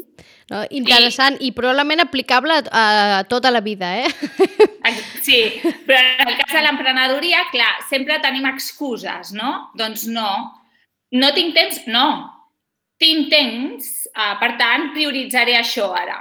no, 0.51 0.63
interessant 0.69 1.41
I, 1.41 1.47
i 1.47 1.51
probablement 1.51 2.01
aplicable 2.01 2.53
a, 2.53 3.19
a 3.19 3.23
tota 3.23 3.51
la 3.51 3.61
vida, 3.61 3.97
eh? 3.99 4.07
Sí, 5.21 5.61
però 5.85 5.99
en 5.99 6.27
el 6.27 6.37
cas 6.37 6.53
de 6.53 6.61
l'emprenedoria, 6.61 7.43
clar, 7.51 7.83
sempre 7.89 8.19
tenim 8.19 8.45
excuses, 8.45 9.31
no? 9.33 9.71
Doncs 9.75 10.07
no. 10.07 10.55
No 11.11 11.33
tinc 11.33 11.53
temps? 11.53 11.87
No. 11.87 12.38
Tinc 12.99 13.29
temps, 13.31 13.87
uh, 14.11 14.35
per 14.41 14.55
tant, 14.59 14.89
prioritzaré 14.95 15.55
això 15.57 15.93
ara 15.95 16.19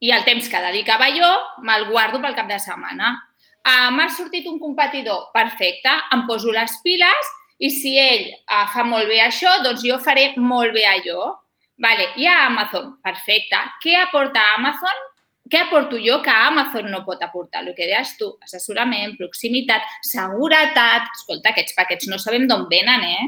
i 0.00 0.12
el 0.14 0.22
temps 0.24 0.46
que 0.48 0.62
dedicava 0.64 1.10
jo 1.12 1.28
me'l 1.66 1.88
guardo 1.90 2.20
pel 2.22 2.36
cap 2.36 2.48
de 2.48 2.58
setmana. 2.62 3.12
Uh, 3.60 3.90
M'ha 3.92 4.08
sortit 4.16 4.46
un 4.48 4.58
competidor, 4.62 5.28
perfecte, 5.34 5.92
em 6.14 6.24
poso 6.28 6.54
les 6.54 6.78
piles 6.84 7.34
i 7.60 7.68
si 7.74 7.96
ell 8.00 8.30
uh, 8.30 8.64
fa 8.72 8.86
molt 8.88 9.10
bé 9.10 9.20
això, 9.20 9.58
doncs 9.64 9.84
jo 9.84 9.98
faré 10.00 10.30
molt 10.38 10.72
bé 10.76 10.86
allò. 10.88 11.34
Vale, 11.80 12.10
i 12.20 12.26
a 12.28 12.46
Amazon, 12.46 12.94
perfecte. 13.04 13.60
Què 13.82 13.94
aporta 14.00 14.42
Amazon? 14.56 15.04
Què 15.50 15.62
aporto 15.64 15.98
jo 15.98 16.18
que 16.22 16.30
Amazon 16.30 16.90
no 16.92 17.02
pot 17.06 17.22
aportar? 17.24 17.62
El 17.64 17.74
que 17.74 17.88
deies 17.88 18.12
tu, 18.20 18.28
assessorament, 18.44 19.16
proximitat, 19.18 19.86
seguretat... 20.06 21.08
Escolta, 21.16 21.50
aquests 21.50 21.76
paquets 21.76 22.08
no 22.12 22.20
sabem 22.20 22.44
d'on 22.48 22.66
venen, 22.70 23.06
eh? 23.08 23.24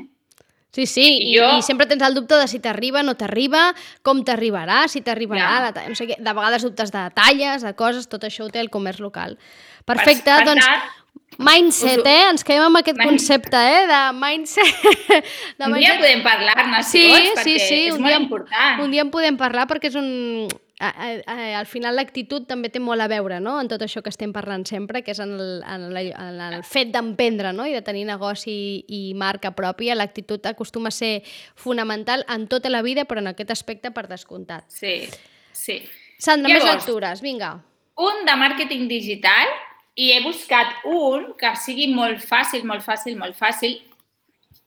Sí, 0.73 0.87
sí, 0.89 1.05
i, 1.21 1.35
jo... 1.37 1.45
i 1.59 1.65
sempre 1.67 1.85
tens 1.85 2.01
el 2.07 2.15
dubte 2.17 2.39
de 2.41 2.47
si 2.49 2.57
t'arriba, 2.65 3.03
no 3.05 3.13
t'arriba, 3.21 3.67
com 4.01 4.23
t'arribarà, 4.25 4.87
si 4.89 5.03
t'arribarà, 5.05 5.69
ja. 5.69 5.85
no 5.85 5.99
sé 5.99 6.07
què, 6.09 6.17
de 6.17 6.33
vegades 6.33 6.65
dubtes 6.65 6.95
de 6.95 7.03
talles, 7.13 7.67
de 7.67 7.75
coses, 7.77 8.09
tot 8.09 8.25
això 8.25 8.47
ho 8.47 8.51
té 8.53 8.63
el 8.63 8.73
comerç 8.73 9.03
local. 9.05 9.37
Perfecte, 9.85 10.31
per, 10.31 10.39
per 10.41 10.47
doncs, 10.49 10.65
tant, 10.65 11.03
mindset, 11.45 12.01
eh? 12.09 12.25
Ens 12.31 12.45
quedem 12.49 12.65
amb 12.71 12.81
aquest 12.81 13.01
concepte, 13.03 13.61
eh? 13.61 13.85
De 13.91 14.01
mindset. 14.17 14.73
De 15.61 15.69
un 15.69 15.75
mindset. 15.75 15.83
dia 15.83 15.99
podem 16.01 16.25
parlar-ne, 16.25 16.83
si 16.89 17.05
sí, 17.05 17.07
vols, 17.11 17.45
sí, 17.45 17.59
sí, 17.61 17.81
és 17.91 17.99
un 17.99 18.07
molt 18.07 18.15
dia, 18.15 18.25
important. 18.25 18.83
Un 18.87 18.97
dia 18.97 19.05
en 19.05 19.13
podem 19.13 19.37
parlar 19.41 19.69
perquè 19.69 19.93
és 19.93 20.01
un, 20.01 20.09
al 20.83 21.67
final 21.71 21.95
l'actitud 21.95 22.47
també 22.49 22.69
té 22.73 22.81
molt 22.83 23.05
a 23.05 23.07
veure 23.11 23.39
no? 23.41 23.55
en 23.61 23.69
tot 23.71 23.83
això 23.85 24.03
que 24.03 24.11
estem 24.11 24.33
parlant 24.35 24.65
sempre, 24.67 25.03
que 25.07 25.15
és 25.15 25.21
en 25.23 25.37
el, 25.37 25.63
en 25.63 25.85
el, 25.91 25.99
en 26.11 26.41
el 26.49 26.65
fet 26.67 26.91
d'emprendre 26.95 27.53
no? 27.55 27.67
i 27.71 27.75
de 27.77 27.83
tenir 27.87 28.05
negoci 28.09 28.83
i 28.89 29.03
marca 29.15 29.53
pròpia. 29.55 29.95
L'actitud 29.95 30.45
acostuma 30.51 30.91
a 30.91 30.97
ser 30.97 31.23
fonamental 31.55 32.27
en 32.29 32.49
tota 32.51 32.73
la 32.73 32.83
vida, 32.83 33.07
però 33.07 33.23
en 33.23 33.31
aquest 33.31 33.55
aspecte 33.55 33.93
per 33.95 34.09
descomptat. 34.11 34.67
Sí, 34.73 35.07
sí. 35.53 35.83
Sandra, 36.19 36.51
Llavors, 36.51 36.67
més 36.67 36.75
lectures, 36.83 37.23
vinga. 37.23 37.55
Un 38.03 38.27
de 38.27 38.35
màrqueting 38.39 38.89
digital 38.91 39.55
i 39.95 40.13
he 40.15 40.21
buscat 40.25 40.83
un 40.89 41.33
que 41.39 41.55
sigui 41.63 41.93
molt 41.95 42.23
fàcil, 42.27 42.67
molt 42.67 42.83
fàcil, 42.83 43.19
molt 43.21 43.39
fàcil. 43.39 43.79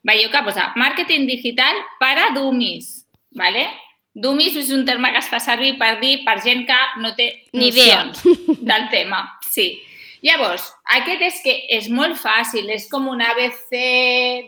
Veieu 0.06 0.30
que 0.32 0.44
posa 0.46 0.70
màrqueting 0.78 1.26
digital 1.28 1.80
para 2.00 2.30
dummies, 2.36 3.08
¿vale? 3.32 3.68
Dummies 4.16 4.56
és 4.56 4.72
un 4.72 4.86
terme 4.88 5.12
que 5.12 5.20
es 5.20 5.28
fa 5.28 5.42
servir 5.44 5.74
per 5.80 5.98
dir 6.00 6.22
per 6.24 6.38
gent 6.44 6.64
que 6.68 6.78
no 7.04 7.12
té 7.18 7.28
ni 7.54 7.68
idea 7.74 8.06
del 8.72 8.88
tema. 8.94 9.26
Sí. 9.52 9.74
Llavors, 10.26 10.64
aquest 10.96 11.22
és 11.22 11.42
que 11.44 11.54
és 11.76 11.90
molt 11.94 12.16
fàcil, 12.18 12.70
és 12.74 12.88
com 12.90 13.06
un 13.12 13.22
ABC 13.22 13.76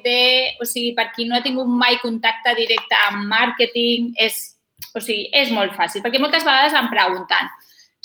de... 0.05 0.19
O 0.63 0.65
sigui, 0.65 0.95
per 0.97 1.12
qui 1.13 1.27
no 1.27 1.38
ha 1.38 1.43
tingut 1.45 1.69
mai 1.69 2.00
contacte 2.01 2.55
directe 2.57 2.97
amb 3.12 3.27
màrqueting, 3.29 4.13
és, 4.24 4.39
o 4.95 5.03
sigui, 5.03 5.27
és 5.38 5.51
molt 5.53 5.75
fàcil, 5.77 6.01
perquè 6.01 6.24
moltes 6.24 6.47
vegades 6.47 6.74
em 6.79 6.89
pregunten 6.89 7.51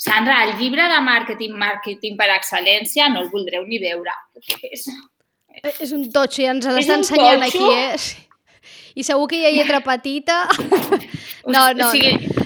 Sandra, 0.03 0.43
el 0.43 0.57
llibre 0.59 0.83
de 0.89 0.99
màrqueting, 1.05 1.53
màrqueting 1.55 2.17
per 2.19 2.27
excel·lència, 2.33 3.07
no 3.13 3.23
el 3.23 3.29
voldreu 3.31 3.63
ni 3.67 3.79
veure. 3.79 4.11
És, 4.67 4.87
és 5.71 5.93
un 5.95 6.09
totxo 6.11 6.43
i 6.43 6.49
ens 6.51 6.67
l'està 6.67 6.97
ensenyant 6.99 7.45
aquí, 7.45 7.63
eh? 7.71 7.95
I 8.99 9.05
segur 9.05 9.29
que 9.31 9.39
hi 9.39 9.45
ha 9.47 9.53
lletra 9.55 9.79
petita. 9.85 10.43
no, 11.45 11.73
no. 11.73 11.87
O 11.87 11.91
sigui, 11.91 12.13
no. 12.27 12.43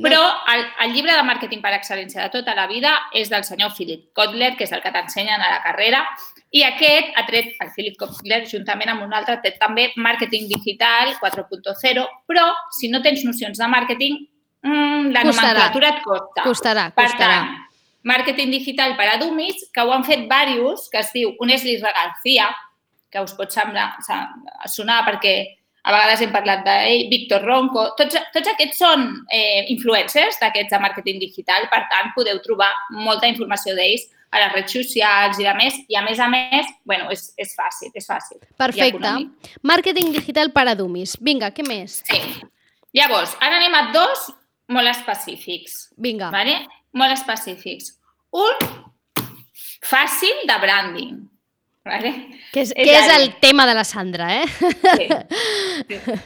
Però 0.00 0.20
el, 0.48 0.62
el 0.84 0.94
llibre 0.94 1.12
de 1.12 1.24
màrqueting 1.28 1.60
per 1.60 1.74
excel·lència 1.76 2.22
de 2.24 2.32
tota 2.32 2.54
la 2.56 2.66
vida 2.70 2.92
és 3.16 3.28
del 3.28 3.44
senyor 3.44 3.74
Philip 3.76 4.06
Kotler, 4.16 4.54
que 4.56 4.64
és 4.64 4.72
el 4.72 4.80
que 4.80 4.92
t'ensenyen 4.94 5.42
a 5.44 5.50
la 5.52 5.60
carrera, 5.64 6.00
i 6.56 6.64
aquest 6.64 7.12
ha 7.20 7.26
tret, 7.28 7.52
el 7.60 7.72
Philip 7.74 7.98
Kotler, 8.00 8.40
juntament 8.48 8.94
amb 8.94 9.04
un 9.04 9.12
altre, 9.16 9.36
ha 9.36 9.42
tret 9.44 9.58
també 9.60 9.90
màrqueting 10.00 10.48
digital 10.50 11.12
4.0, 11.20 12.06
però 12.26 12.46
si 12.78 12.88
no 12.88 13.02
tens 13.04 13.26
nocions 13.28 13.60
de 13.60 13.68
màrqueting, 13.68 14.16
mmm, 14.64 15.12
la 15.12 15.26
costarà. 15.26 15.52
nomenclatura 15.52 15.92
et 15.92 16.02
costa. 16.06 16.46
Costarà, 16.48 16.88
costarà. 16.96 16.96
Per 16.96 17.10
tant, 17.20 17.52
màrqueting 18.08 18.56
digital 18.56 18.96
per 18.96 19.12
a 19.12 19.20
dummies, 19.20 19.68
que 19.74 19.84
ho 19.84 19.92
han 19.92 20.08
fet 20.08 20.24
diversos, 20.24 20.88
que 20.88 21.04
es 21.04 21.12
diu, 21.12 21.36
un 21.38 21.52
és 21.52 21.66
l'Isra 21.66 21.92
García, 21.92 22.48
que 23.10 23.20
us 23.20 23.34
pot 23.36 23.52
semblar, 23.52 23.90
sonar 24.70 25.02
perquè 25.04 25.59
a 25.82 25.92
vegades 25.94 26.22
hem 26.24 26.32
parlat 26.34 26.62
d'ell, 26.66 27.06
Víctor 27.10 27.44
Ronco, 27.46 27.86
tots, 27.98 28.18
tots 28.34 28.52
aquests 28.52 28.80
són 28.82 29.06
eh, 29.32 29.66
influencers 29.72 30.40
d'aquests 30.42 30.74
de 30.74 30.80
màrqueting 30.82 31.20
digital, 31.22 31.68
per 31.72 31.84
tant, 31.92 32.10
podeu 32.16 32.40
trobar 32.44 32.70
molta 32.92 33.30
informació 33.30 33.76
d'ells 33.78 34.08
a 34.30 34.42
les 34.44 34.52
redes 34.54 34.74
socials 34.76 35.40
i 35.40 35.46
de 35.46 35.54
més, 35.58 35.78
i 35.90 35.96
a 35.98 36.02
més 36.06 36.20
a 36.22 36.28
més, 36.30 36.68
bueno, 36.86 37.08
és, 37.10 37.30
és 37.40 37.54
fàcil, 37.56 37.90
és 37.98 38.06
fàcil. 38.06 38.38
Perfecte. 38.60 39.14
Màrqueting 39.66 40.12
digital 40.14 40.52
per 40.54 40.68
a 40.70 40.76
dummies. 40.78 41.16
Vinga, 41.20 41.50
què 41.54 41.66
més? 41.66 42.00
Sí. 42.06 42.20
Llavors, 42.96 43.34
ara 43.42 43.58
anem 43.58 43.74
a 43.78 43.82
dos 43.94 44.28
molt 44.70 44.90
específics. 44.92 45.88
Vinga. 45.98 46.30
Vale? 46.34 46.60
Molt 46.94 47.14
específics. 47.16 47.94
Un 48.30 48.62
fàcil 49.86 50.46
de 50.46 50.58
branding. 50.62 51.18
Vale? 51.86 52.12
Que 52.52 52.64
és, 52.64 52.72
és, 52.76 52.86
que 52.86 52.96
és 52.96 53.12
el 53.16 53.30
tema 53.40 53.66
de 53.66 53.74
la 53.74 53.84
Sandra, 53.88 54.28
eh? 54.42 54.46
Sí. 54.48 55.08
sí. 55.88 56.18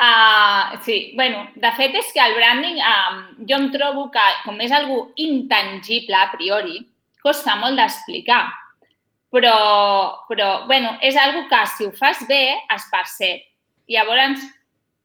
Uh, 0.00 0.78
sí, 0.82 1.12
bueno, 1.14 1.42
de 1.60 1.70
fet 1.76 1.96
és 1.98 2.12
que 2.14 2.22
el 2.24 2.32
branding 2.38 2.78
um, 2.80 3.18
jo 3.44 3.58
em 3.58 3.66
trobo 3.74 4.06
que 4.12 4.22
com 4.46 4.56
és 4.64 4.72
algo 4.72 5.10
intangible 5.20 6.16
a 6.16 6.30
priori, 6.32 6.78
costa 7.20 7.58
molt 7.60 7.76
d'explicar. 7.76 8.46
Però, 9.30 9.56
però, 10.26 10.48
bueno, 10.66 10.94
és 11.04 11.18
algo 11.20 11.44
que 11.50 11.60
si 11.74 11.84
ho 11.86 11.92
fas 11.94 12.24
bé 12.26 12.56
es 12.56 12.88
percep. 12.90 13.44
Llavors, 13.92 14.40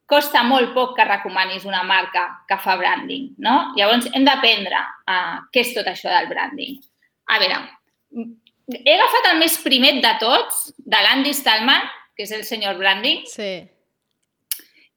costa 0.07 0.45
molt 0.47 0.71
poc 0.77 0.95
que 0.95 1.05
recomanis 1.05 1.67
una 1.67 1.83
marca 1.83 2.23
que 2.47 2.57
fa 2.63 2.77
branding, 2.79 3.33
no? 3.43 3.75
Llavors, 3.75 4.07
hem 4.13 4.25
d'aprendre 4.25 4.79
uh, 4.79 5.43
què 5.51 5.65
és 5.65 5.75
tot 5.75 5.91
això 5.91 6.07
del 6.13 6.31
branding. 6.31 6.79
A 7.35 7.41
veure, 7.41 7.59
he 8.71 8.95
agafat 8.95 9.29
el 9.31 9.39
més 9.41 9.57
primet 9.63 10.01
de 10.03 10.13
tots, 10.21 10.69
de 10.77 11.03
l'Andy 11.05 11.33
Stallman, 11.37 11.85
que 12.15 12.25
és 12.25 12.33
el 12.35 12.45
senyor 12.47 12.79
branding. 12.79 13.25
Sí. 13.29 13.51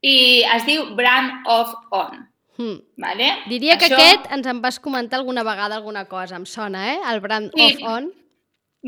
I 0.06 0.16
es 0.54 0.64
diu 0.68 0.92
Brand 0.98 1.48
of 1.50 1.74
On. 1.90 2.22
Hmm. 2.58 2.78
Vale? 2.98 3.32
Diria 3.50 3.76
Això... 3.76 3.90
que 3.90 3.98
aquest 3.98 4.30
ens 4.34 4.46
en 4.50 4.62
vas 4.62 4.78
comentar 4.82 5.18
alguna 5.18 5.44
vegada 5.46 5.76
alguna 5.78 6.06
cosa, 6.10 6.38
em 6.38 6.46
sona, 6.46 6.86
eh? 6.94 6.98
El 7.10 7.20
Brand 7.20 7.52
sí. 7.54 7.66
of 7.66 7.92
On. 7.96 8.08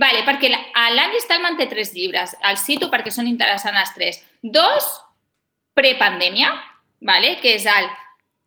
Vale, 0.00 0.22
perquè 0.26 0.50
l'Andy 0.50 1.20
Stallman 1.22 1.58
té 1.58 1.66
tres 1.70 1.92
llibres. 1.94 2.37
El 2.46 2.58
cito 2.62 2.88
perquè 2.92 3.10
són 3.14 3.28
interessants 3.30 3.80
els 3.82 3.94
tres. 3.96 4.20
Dos, 4.42 4.87
prepandèmia, 5.75 6.52
vale? 7.06 7.37
que 7.42 7.56
és 7.58 7.66
el 7.66 7.88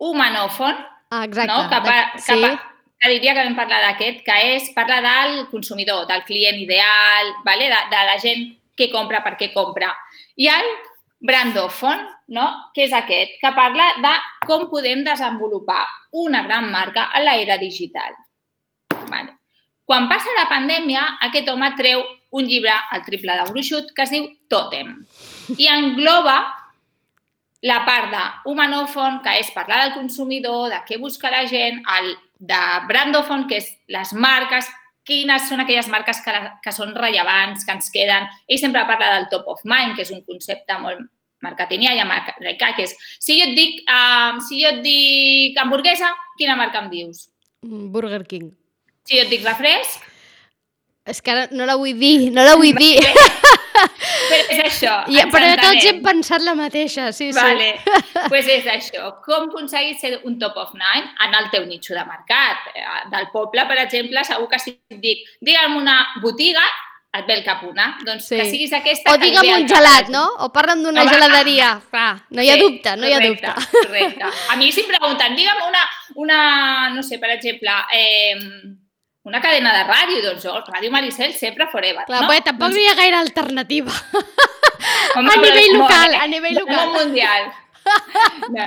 Humanòfon, 0.03 0.79
ah, 1.11 1.23
exacte. 1.25 1.51
no? 1.51 1.67
pa, 1.69 1.81
que, 2.15 2.21
sí. 2.23 2.39
pa, 2.41 2.72
que 3.03 3.11
diria 3.11 3.33
que 3.35 3.43
vam 3.43 3.57
parlar 3.57 3.81
d'aquest, 3.83 4.23
que 4.23 4.35
és 4.55 4.69
parlar 4.71 5.01
del 5.03 5.33
consumidor, 5.51 6.05
del 6.07 6.23
client 6.23 6.55
ideal, 6.61 7.33
vale? 7.43 7.67
de, 7.67 7.81
de 7.91 8.03
la 8.07 8.15
gent 8.23 8.45
que 8.79 8.87
compra 8.93 9.19
per 9.25 9.35
què 9.35 9.51
compra. 9.51 9.91
I 10.39 10.47
el 10.47 10.69
brandòfon, 11.19 11.99
no? 12.31 12.47
que 12.71 12.87
és 12.87 12.95
aquest, 12.95 13.35
que 13.43 13.51
parla 13.57 13.89
de 13.99 14.13
com 14.47 14.69
podem 14.71 15.03
desenvolupar 15.03 15.83
una 16.23 16.45
gran 16.47 16.71
marca 16.71 17.09
a 17.11 17.19
l'era 17.19 17.59
digital. 17.59 18.15
Vale. 19.11 19.35
Quan 19.83 20.07
passa 20.07 20.31
la 20.39 20.47
pandèmia, 20.47 21.03
aquest 21.27 21.49
home 21.51 21.73
treu 21.75 22.05
un 22.33 22.47
llibre, 22.47 22.73
el 22.95 23.03
triple 23.03 23.35
de 23.35 23.51
gruixut, 23.51 23.91
que 23.91 24.07
es 24.07 24.13
diu 24.15 24.29
Totem. 24.47 24.95
I 25.59 25.67
engloba 25.75 26.37
la 27.63 27.79
part 27.87 28.11
de 28.11 28.21
humanòfon, 28.51 29.21
que 29.23 29.37
és 29.39 29.51
parlar 29.55 29.79
del 29.83 29.95
consumidor, 29.95 30.67
de 30.71 30.81
què 30.87 30.99
busca 30.99 31.31
la 31.31 31.45
gent, 31.47 31.79
el 31.97 32.13
de 32.43 32.61
Brandofon, 32.89 33.47
que 33.47 33.61
és 33.61 33.69
les 33.87 34.11
marques, 34.13 34.67
quines 35.07 35.47
són 35.47 35.63
aquelles 35.63 35.87
marques 35.91 36.19
que, 36.23 36.33
que 36.63 36.73
són 36.75 36.91
rellevants, 36.95 37.63
que 37.63 37.75
ens 37.75 37.89
queden. 37.91 38.27
Ell 38.47 38.59
sempre 38.59 38.83
parla 38.87 39.13
del 39.15 39.29
top 39.31 39.47
of 39.55 39.63
mind, 39.63 39.95
que 39.95 40.03
és 40.03 40.11
un 40.11 40.23
concepte 40.27 40.75
molt 40.79 41.05
marketingià 41.43 41.95
i 41.95 42.03
americà, 42.03 42.73
que 42.75 42.87
és 42.87 42.95
si 43.19 43.39
jo 43.39 43.49
et 43.49 43.55
dic, 43.55 43.81
uh, 43.87 44.39
si 44.47 44.61
jo 44.63 44.71
et 44.71 44.83
dic 44.83 45.59
hamburguesa, 45.59 46.11
quina 46.39 46.55
marca 46.59 46.83
em 46.83 46.89
dius? 46.91 47.27
Mm, 47.63 47.91
Burger 47.95 48.23
King. 48.27 48.51
Si 49.07 49.19
jo 49.19 49.25
et 49.25 49.31
dic 49.31 49.43
refresc? 49.47 50.03
És 51.07 51.19
que 51.19 51.31
ara 51.31 51.47
no 51.51 51.67
la 51.67 51.75
vull 51.79 51.95
dir, 51.99 52.31
no 52.31 52.43
la 52.47 52.55
vull 52.59 52.75
dir. 52.75 52.99
Però 53.83 54.39
és 54.49 54.61
això. 54.65 54.93
I, 55.11 55.17
però 55.31 55.49
tots 55.55 55.73
entenem. 55.73 55.87
hem 55.89 56.01
pensat 56.05 56.41
la 56.45 56.53
mateixa, 56.55 57.11
sí, 57.11 57.31
sí. 57.31 57.39
Vale. 57.39 57.73
pues 58.29 58.47
és 58.47 58.65
això. 58.69 59.11
Com 59.25 59.49
aconseguir 59.49 59.97
ser 59.99 60.13
un 60.23 60.37
top 60.39 60.57
of 60.57 60.73
nine 60.77 61.09
en 61.27 61.35
el 61.39 61.49
teu 61.51 61.65
nicho 61.65 61.93
de 61.93 62.05
mercat? 62.05 62.69
Eh, 62.75 62.87
Del 63.11 63.27
poble, 63.33 63.65
per 63.69 63.77
exemple, 63.83 64.23
segur 64.23 64.47
que 64.49 64.59
si 64.59 64.77
et 64.89 64.99
dic 65.03 65.23
digue'm 65.41 65.75
una 65.77 65.99
botiga, 66.21 66.63
et 67.13 67.27
ve 67.27 67.35
el 67.35 67.43
cap 67.45 67.61
una. 67.67 67.91
Doncs 68.05 68.25
Sí. 68.25 68.37
que 68.39 68.45
siguis 68.49 68.71
aquesta... 68.73 69.11
O 69.13 69.17
digue'm 69.21 69.51
un 69.59 69.67
gelat, 69.69 70.07
no? 70.09 70.23
O 70.45 70.47
parla'm 70.55 70.81
d'una 70.81 71.03
geladeria. 71.05 71.75
Clar, 71.91 72.23
no 72.31 72.41
hi 72.41 72.49
ha 72.49 72.55
Sí, 72.57 72.61
dubte, 72.63 72.95
no 72.97 73.05
hi 73.07 73.13
ha 73.13 73.19
correcte, 73.21 73.51
dubte. 73.53 73.83
Correcte. 73.87 74.31
A 74.49 74.55
mi 74.57 74.71
si 74.71 74.81
em 74.81 74.87
pregunten, 74.87 75.35
digue'm 75.37 75.67
una, 75.67 75.83
una, 76.15 76.39
no 76.95 77.03
sé, 77.03 77.19
per 77.21 77.29
exemple, 77.35 77.75
eh, 77.93 78.33
una 79.23 79.39
cadena 79.41 79.71
de 79.77 79.83
ràdio, 79.87 80.21
doncs 80.25 80.43
jo, 80.43 80.53
Ràdio 80.67 80.91
Maricel 80.91 81.33
sempre 81.33 81.67
forever. 81.71 82.05
Clar, 82.09 82.21
no? 82.23 82.29
però 82.29 82.43
tampoc 82.43 82.73
no 82.73 82.81
hi 82.81 82.87
ha 82.91 82.95
gaire 82.99 83.19
alternativa. 83.21 83.91
Home, 85.15 85.29
a 85.31 85.35
nivell 85.37 85.59
del 85.59 85.77
local, 85.79 86.11
món, 86.11 86.21
a 86.21 86.27
nivell 86.27 86.55
Del 86.57 86.65
local. 86.65 86.79
món 86.79 86.93
mundial. 86.99 87.51
De, 88.55 88.65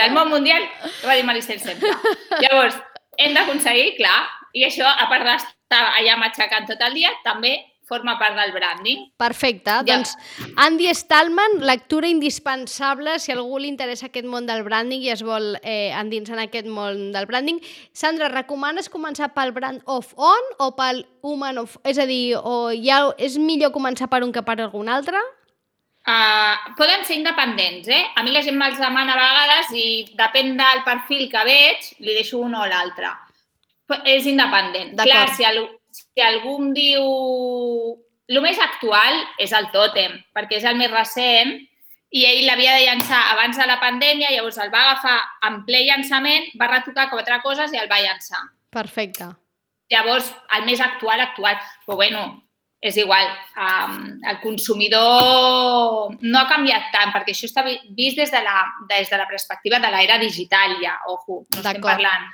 del 0.00 0.12
món 0.16 0.30
mundial, 0.32 0.64
Ràdio 1.04 1.24
Maricel 1.28 1.60
sempre. 1.60 1.92
Llavors, 2.40 2.76
hem 3.20 3.34
d'aconseguir, 3.36 3.94
clar, 3.98 4.18
i 4.56 4.64
això, 4.68 4.86
a 4.88 5.08
part 5.10 5.24
d'estar 5.28 5.82
allà 6.00 6.16
matxacant 6.20 6.68
tot 6.68 6.80
el 6.88 6.96
dia, 7.00 7.12
també 7.24 7.56
forma 7.88 8.16
part 8.18 8.36
del 8.38 8.52
branding. 8.52 9.04
Perfecte. 9.20 9.70
Ja. 9.70 9.82
Doncs 9.88 10.14
Andy 10.56 10.88
Stallman, 10.94 11.60
lectura 11.66 12.08
indispensable 12.08 13.18
si 13.18 13.32
algú 13.34 13.60
li 13.60 13.68
interessa 13.68 14.08
aquest 14.08 14.28
món 14.30 14.48
del 14.48 14.64
branding 14.66 15.04
i 15.04 15.12
es 15.14 15.24
vol 15.26 15.54
eh, 15.62 15.92
endinsar 15.92 16.38
en 16.38 16.44
aquest 16.46 16.68
món 16.68 17.12
del 17.14 17.28
branding. 17.30 17.60
Sandra, 17.92 18.32
recomanes 18.32 18.90
començar 18.90 19.32
pel 19.36 19.54
brand 19.56 19.84
of 19.86 20.12
on 20.16 20.52
o 20.58 20.72
pel 20.76 21.04
human 21.22 21.60
of... 21.62 21.78
És 21.84 22.00
a 22.00 22.08
dir, 22.10 22.36
o 22.36 22.72
ja 22.74 23.04
és 23.18 23.38
millor 23.38 23.72
començar 23.74 24.10
per 24.12 24.24
un 24.24 24.32
que 24.32 24.44
per 24.44 24.58
algun 24.60 24.90
altre? 24.92 25.20
Uh, 26.04 26.74
poden 26.76 27.00
ser 27.08 27.16
independents, 27.16 27.88
eh? 27.88 28.02
A 28.16 28.22
mi 28.22 28.34
la 28.34 28.42
gent 28.44 28.58
me'ls 28.60 28.76
demana 28.76 29.14
a 29.14 29.20
vegades 29.20 29.70
i 29.72 29.86
depèn 30.18 30.52
del 30.58 30.82
perfil 30.84 31.30
que 31.32 31.44
veig, 31.48 31.86
li 32.04 32.16
deixo 32.16 32.42
un 32.44 32.52
o 32.58 32.66
l'altre. 32.68 33.08
És 34.04 34.28
independent. 34.28 34.92
Clar, 35.00 35.24
si, 35.32 35.46
al, 35.48 35.62
si 35.94 36.24
algú 36.24 36.58
em 36.62 36.72
diu... 36.76 37.04
El 38.24 38.40
més 38.40 38.56
actual 38.56 39.18
és 39.36 39.52
el 39.52 39.66
tòtem, 39.68 40.14
perquè 40.32 40.56
és 40.56 40.64
el 40.64 40.78
més 40.80 40.88
recent 40.90 41.50
i 42.14 42.22
ell 42.24 42.46
l'havia 42.46 42.76
de 42.78 42.86
llançar 42.86 43.18
abans 43.34 43.58
de 43.58 43.66
la 43.68 43.76
pandèmia, 43.82 44.30
llavors 44.32 44.56
el 44.64 44.70
va 44.72 44.80
agafar 44.86 45.16
en 45.48 45.58
ple 45.66 45.82
llançament, 45.84 46.46
va 46.60 46.70
retocar 46.70 47.10
quatre 47.10 47.36
coses 47.42 47.74
i 47.74 47.80
el 47.82 47.90
va 47.90 47.98
llançar. 48.00 48.40
Perfecte. 48.72 49.28
Llavors, 49.92 50.30
el 50.56 50.64
més 50.64 50.80
actual, 50.80 51.20
actual. 51.20 51.58
Però 51.84 51.98
bueno, 52.00 52.22
és 52.80 52.96
igual. 52.96 53.28
Um, 53.60 53.98
el 54.30 54.40
consumidor 54.40 56.16
no 56.20 56.38
ha 56.40 56.48
canviat 56.48 56.88
tant, 56.94 57.12
perquè 57.12 57.34
això 57.34 57.48
està 57.50 57.64
vi- 57.66 57.80
vist 57.98 58.16
des 58.16 58.32
de 58.32 58.40
la, 58.46 58.62
des 58.88 59.10
de 59.10 59.20
la 59.20 59.28
perspectiva 59.28 59.82
de 59.84 59.92
l'era 59.92 60.16
digital 60.22 60.78
ja, 60.80 60.96
ojo, 61.12 61.42
no 61.52 61.60
estem 61.60 61.82
parlant. 61.84 62.30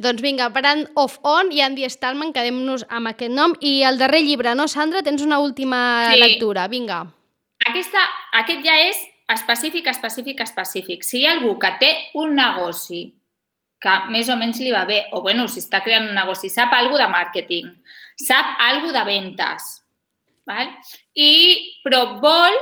Doncs 0.00 0.22
vinga, 0.24 0.48
Brand 0.48 0.88
of 0.96 1.18
On 1.28 1.50
i 1.52 1.60
Andy 1.60 1.84
Stallman, 1.92 2.32
quedem-nos 2.32 2.86
amb 2.88 3.10
aquest 3.10 3.32
nom. 3.36 3.52
I 3.60 3.82
el 3.84 3.98
darrer 4.00 4.22
llibre, 4.24 4.54
no, 4.56 4.64
Sandra? 4.68 5.02
Tens 5.04 5.20
una 5.22 5.38
última 5.38 6.08
Sí. 6.10 6.20
lectura. 6.20 6.66
Vinga. 6.68 7.02
Aquesta, 7.66 8.00
aquest 8.32 8.64
ja 8.64 8.78
és 8.80 8.96
específic, 9.28 9.86
específic, 9.86 10.40
específic. 10.40 11.04
Si 11.04 11.20
hi 11.20 11.26
ha 11.26 11.32
algú 11.32 11.58
que 11.58 11.70
té 11.78 11.90
un 12.14 12.34
negoci 12.34 13.14
que 13.80 13.90
més 14.10 14.28
o 14.28 14.36
menys 14.36 14.58
li 14.60 14.70
va 14.72 14.84
bé, 14.84 15.06
o 15.12 15.20
bueno, 15.22 15.46
si 15.48 15.60
està 15.60 15.82
creant 15.82 16.08
un 16.08 16.14
negoci, 16.14 16.48
sap 16.48 16.72
alguna 16.72 17.06
de 17.06 17.12
màrqueting, 17.12 17.70
sap 18.16 18.56
alguna 18.58 18.92
de 18.92 19.04
ventes, 19.04 19.84
val? 20.46 20.68
I, 21.14 21.80
però 21.84 22.20
vol 22.20 22.56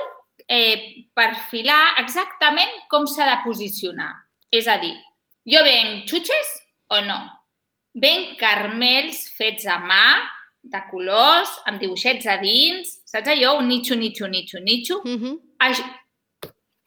eh, 0.49 1.04
perfilar 1.14 1.95
exactament 1.99 2.71
com 2.88 3.07
s'ha 3.07 3.26
de 3.26 3.42
posicionar. 3.45 4.12
És 4.50 4.66
a 4.66 4.78
dir, 4.78 4.95
jo 5.47 5.62
venc 5.62 6.07
xutxes 6.09 6.67
o 6.90 7.00
no? 7.04 7.18
Venc 7.95 8.37
carmels 8.38 9.28
fets 9.37 9.66
a 9.66 9.78
mà, 9.78 10.04
de 10.62 10.80
colors, 10.90 11.49
amb 11.66 11.80
dibuixets 11.80 12.27
a 12.27 12.37
dins, 12.42 13.01
saps 13.09 13.29
allò? 13.29 13.57
Un 13.59 13.68
nicho, 13.68 13.94
nicho, 13.96 14.27
nicho, 14.29 14.59
nicho. 14.61 15.01
Uh 15.05 15.16
-huh. 15.16 15.40
Ai- 15.59 15.96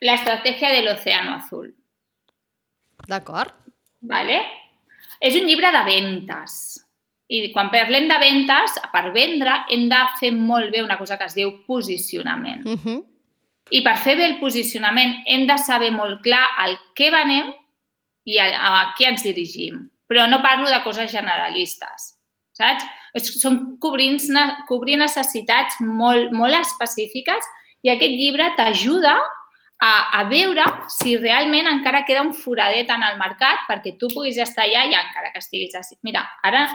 La 0.02 0.14
estratègia 0.16 0.72
de 0.72 0.82
l'océano 0.82 1.36
azul, 1.36 1.76
D'acord. 3.08 3.54
¿vale? 4.02 4.42
És 5.20 5.36
un 5.36 5.46
llibre 5.48 5.72
de 5.72 5.84
ventes. 5.86 6.86
I 7.28 7.52
quan 7.54 7.70
parlem 7.70 8.08
de 8.10 8.18
ventes, 8.20 8.80
per 8.92 9.12
vendre 9.14 9.66
hem 9.70 9.88
de 9.90 10.00
fer 10.20 10.32
molt 10.34 10.72
bé 10.72 10.82
una 10.84 10.98
cosa 10.98 11.18
que 11.18 11.26
es 11.26 11.36
diu 11.36 11.64
posicionament. 11.68 12.66
Uh 12.66 12.78
-huh. 12.84 13.06
I 13.70 13.82
per 13.84 13.96
fer 13.98 14.16
bé 14.18 14.26
el 14.26 14.40
posicionament 14.40 15.24
hem 15.26 15.46
de 15.48 15.58
saber 15.58 15.92
molt 15.92 16.22
clar 16.24 16.48
el 16.66 16.78
què 16.96 17.12
venem 17.12 17.54
i 18.26 18.38
a, 18.40 18.46
a 18.82 18.96
què 18.98 19.06
ens 19.08 19.24
dirigim. 19.24 19.90
Però 20.12 20.26
no 20.28 20.42
parlo 20.44 20.68
de 20.68 20.82
coses 20.84 21.08
generalistes, 21.12 22.10
saps? 22.58 22.84
És, 23.16 23.30
són 23.40 23.78
cobrint, 23.80 24.18
cobrir 24.68 24.98
necessitats 25.00 25.78
molt, 25.84 26.34
molt 26.36 26.58
específiques 26.60 27.48
i 27.84 27.90
aquest 27.94 28.12
llibre 28.20 28.50
t'ajuda 28.58 29.14
a, 29.82 29.92
a 30.20 30.24
veure 30.30 30.66
si 30.94 31.16
realment 31.18 31.68
encara 31.72 32.04
queda 32.06 32.22
un 32.28 32.34
foradet 32.36 32.92
en 32.94 33.02
el 33.08 33.16
mercat 33.20 33.64
perquè 33.70 33.96
tu 33.98 34.12
puguis 34.14 34.38
estar 34.44 34.68
allà 34.68 34.84
i 34.92 34.94
encara 35.00 35.32
que 35.34 35.40
estiguis 35.42 35.74
així. 35.80 35.96
Mira, 36.04 36.22
ara 36.44 36.68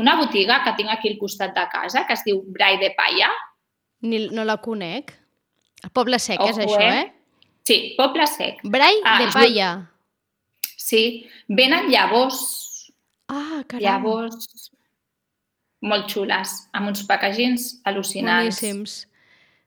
una 0.00 0.14
botiga 0.18 0.62
que 0.64 0.72
tinc 0.78 0.90
aquí 0.94 1.10
al 1.12 1.18
costat 1.20 1.52
de 1.54 1.66
casa 1.70 2.06
que 2.06 2.14
es 2.14 2.22
diu 2.24 2.40
Brai 2.46 2.78
de 2.78 2.92
Palla, 2.96 3.28
Ni, 4.04 4.18
no 4.36 4.44
la 4.44 4.58
conec. 4.60 5.12
El 5.82 5.90
Poble 5.90 6.18
Sec 6.20 6.40
és 6.46 6.58
Ojo, 6.58 6.64
això, 6.66 6.80
eh? 6.82 7.00
eh? 7.02 7.58
sí, 7.64 7.76
Poble 7.98 8.26
Sec, 8.26 8.58
Brai 8.64 8.98
Ah, 9.04 9.18
de 9.18 9.28
es 9.28 9.34
diu- 9.34 9.40
Palla. 9.42 9.70
sí, 10.76 11.02
venen 11.48 11.90
llavors 11.90 12.73
Ah, 13.28 13.62
caram. 13.68 13.82
Llavors, 13.84 14.70
molt 15.84 16.08
xules, 16.12 16.52
amb 16.76 16.88
uns 16.92 17.02
packagings 17.08 17.80
al·lucinants. 17.88 18.60
Boníssims. 18.60 18.94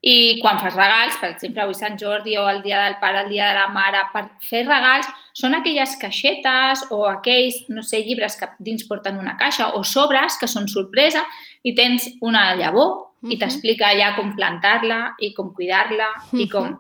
I 0.07 0.37
quan 0.43 0.59
fas 0.61 0.75
regals, 0.77 1.15
per 1.19 1.31
exemple, 1.33 1.63
avui 1.63 1.73
Sant 1.75 1.97
Jordi 1.97 2.35
o 2.37 2.43
el 2.47 2.61
dia 2.61 2.83
del 2.83 2.99
pare, 3.01 3.23
el 3.25 3.29
dia 3.31 3.47
de 3.49 3.55
la 3.57 3.67
mare, 3.73 4.03
per 4.13 4.27
fer 4.45 4.61
regals, 4.67 5.07
són 5.33 5.57
aquelles 5.57 5.95
caixetes 5.99 6.85
o 6.93 7.03
aquells, 7.09 7.63
no 7.73 7.81
sé, 7.83 8.03
llibres 8.05 8.37
que 8.37 8.47
dins 8.59 8.85
porten 8.87 9.17
una 9.17 9.33
caixa 9.37 9.71
o 9.73 9.81
sobres 9.83 10.37
que 10.37 10.47
són 10.47 10.67
sorpresa 10.69 11.25
i 11.63 11.73
tens 11.75 12.07
una 12.21 12.53
llavor 12.55 13.07
i 13.23 13.33
Mhm. 13.33 13.39
t'explica 13.39 13.87
allà 13.89 14.15
com 14.15 14.35
plantar-la 14.35 15.15
i 15.19 15.33
com 15.33 15.51
cuidar-la 15.53 16.11
i 16.33 16.47
com... 16.47 16.77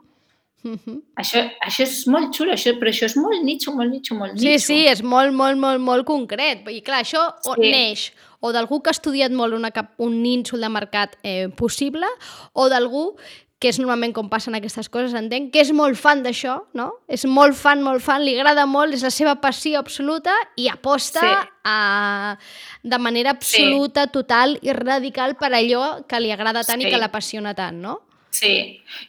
Uh 0.63 0.71
-huh. 0.75 1.01
Això, 1.15 1.49
això 1.61 1.83
és 1.83 2.07
molt 2.07 2.33
xulo, 2.35 2.51
això, 2.51 2.77
però 2.79 2.89
això 2.89 3.05
és 3.05 3.15
molt 3.15 3.43
nicho, 3.43 3.71
molt 3.71 3.89
nicho, 3.91 4.15
molt 4.15 4.33
nicho. 4.33 4.43
Sí, 4.43 4.59
sí, 4.59 4.85
és 4.87 5.01
molt, 5.03 5.31
molt, 5.33 5.57
molt, 5.57 5.79
molt 5.79 6.05
concret. 6.05 6.67
I 6.69 6.81
clar, 6.81 7.03
això 7.03 7.33
o 7.45 7.53
Sí. 7.55 7.61
neix 7.71 8.11
o 8.39 8.51
d'algú 8.51 8.81
que 8.81 8.89
ha 8.89 8.91
estudiat 8.91 9.31
molt 9.31 9.53
una, 9.53 9.71
cap- 9.71 9.93
un 9.97 10.21
nínxol 10.23 10.59
de 10.61 10.69
mercat 10.69 11.15
eh, 11.23 11.47
possible 11.55 12.05
o 12.53 12.69
d'algú 12.69 13.15
que 13.59 13.69
és 13.69 13.79
normalment 13.79 14.13
com 14.13 14.29
passen 14.29 14.53
aquestes 14.53 14.87
coses, 14.87 15.15
entenc, 15.15 15.51
que 15.51 15.61
és 15.61 15.71
molt 15.71 15.95
fan 15.97 16.21
d'això, 16.23 16.61
no? 16.73 16.91
És 17.07 17.25
molt 17.25 17.55
fan, 17.55 17.81
molt 17.81 18.01
fan, 18.03 18.23
li 18.23 18.35
agrada 18.37 18.67
molt, 18.67 18.93
és 18.93 19.01
la 19.01 19.09
seva 19.09 19.41
passió 19.41 19.79
absoluta 19.79 20.31
i 20.55 20.67
aposta 20.67 21.19
Sí. 21.21 21.49
a, 21.63 22.37
de 22.83 22.97
manera 22.99 23.31
absoluta, 23.31 24.07
total 24.07 24.59
i 24.61 24.71
radical 24.73 25.35
per 25.37 25.51
allò 25.53 26.05
que 26.07 26.19
li 26.19 26.31
agrada 26.31 26.63
tant 26.63 26.81
i 26.81 26.83
Sí. 26.85 26.89
que 26.91 26.97
l'apassiona 26.97 27.55
tant, 27.55 27.77
no? 27.81 28.01
Sí, 28.37 28.53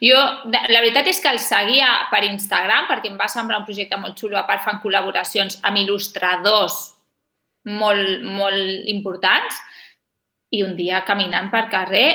jo, 0.01 0.19
la 0.49 0.79
veritat 0.81 1.09
és 1.11 1.19
que 1.21 1.29
el 1.29 1.39
seguia 1.43 1.89
per 2.09 2.23
Instagram 2.25 2.87
perquè 2.89 3.11
em 3.11 3.17
va 3.19 3.27
semblar 3.29 3.59
un 3.61 3.67
projecte 3.67 3.99
molt 4.01 4.17
xulo. 4.17 4.39
A 4.39 4.47
part, 4.47 4.63
fan 4.65 4.81
col·laboracions 4.83 5.59
amb 5.67 5.81
il·lustradors 5.83 6.79
molt, 7.69 8.23
molt 8.25 8.89
importants 8.89 9.59
i 10.55 10.63
un 10.65 10.73
dia 10.77 11.03
caminant 11.05 11.51
per 11.53 11.67
carrer, 11.69 12.07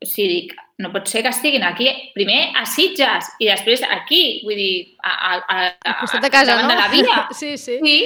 o 0.00 0.08
sigui, 0.08 0.48
dic, 0.48 0.56
no 0.80 0.90
pot 0.94 1.06
ser 1.10 1.22
que 1.22 1.30
estiguin 1.30 1.62
aquí, 1.66 1.90
primer 2.14 2.40
a 2.56 2.64
Sitges 2.66 3.28
i 3.38 3.50
després 3.50 3.84
aquí, 3.84 4.40
vull 4.46 4.56
dir, 4.56 4.74
a, 5.04 5.12
a, 5.12 5.32
a, 5.36 5.58
Al 5.92 5.98
costat 6.00 6.24
de 6.24 6.32
casa, 6.32 6.54
davant 6.54 6.66
no? 6.66 6.72
de 6.72 6.80
la 6.80 6.88
via. 6.88 7.18
Sí, 7.40 7.56
sí. 7.60 7.78
Sí, 7.84 7.96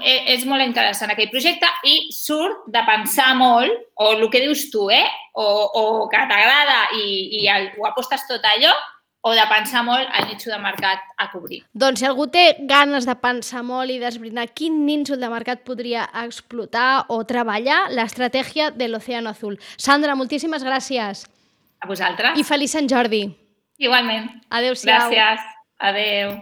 és 0.00 0.46
molt 0.48 0.64
interessant 0.64 1.12
aquell 1.12 1.28
projecte 1.32 1.68
i 1.84 2.08
surt 2.14 2.64
de 2.72 2.80
pensar 2.86 3.34
molt, 3.36 3.72
o 4.00 4.14
el 4.14 4.24
que 4.32 4.40
dius 4.40 4.70
tu, 4.72 4.88
eh? 4.90 5.04
o, 5.34 5.44
o 5.44 5.84
que 6.08 6.22
t'agrada 6.30 6.80
i, 6.96 7.42
i 7.42 7.48
el, 7.52 7.70
ho 7.76 7.88
apostes 7.90 8.24
tot 8.28 8.44
allò, 8.54 8.72
o 9.24 9.32
de 9.32 9.44
pensar 9.48 9.80
molt 9.84 10.08
el 10.18 10.26
nicho 10.28 10.50
de 10.52 10.58
mercat 10.60 11.00
a 11.16 11.30
cobrir. 11.32 11.62
Doncs 11.72 12.02
si 12.02 12.08
algú 12.08 12.26
té 12.28 12.58
ganes 12.68 13.06
de 13.08 13.14
pensar 13.16 13.62
molt 13.64 13.92
i 13.92 13.96
d'esbrinar 14.02 14.50
quin 14.52 14.82
nínxol 14.84 15.20
de 15.20 15.30
mercat 15.32 15.64
podria 15.64 16.04
explotar 16.24 17.06
o 17.08 17.22
treballar, 17.24 17.86
l'estratègia 17.88 18.68
de 18.76 18.88
l'Oceano 18.92 19.32
Azul. 19.32 19.56
Sandra, 19.80 20.16
moltíssimes 20.16 20.64
gràcies 20.64 21.24
A 21.80 21.88
vosaltres? 21.88 22.36
i 22.36 22.44
feliç 22.44 22.76
Sant 22.76 22.88
Jordi. 22.88 23.24
Igualment. 23.80 24.28
Adéu-siau. 24.52 25.08
Gràcies. 25.08 25.40
Adeu. 25.80 26.36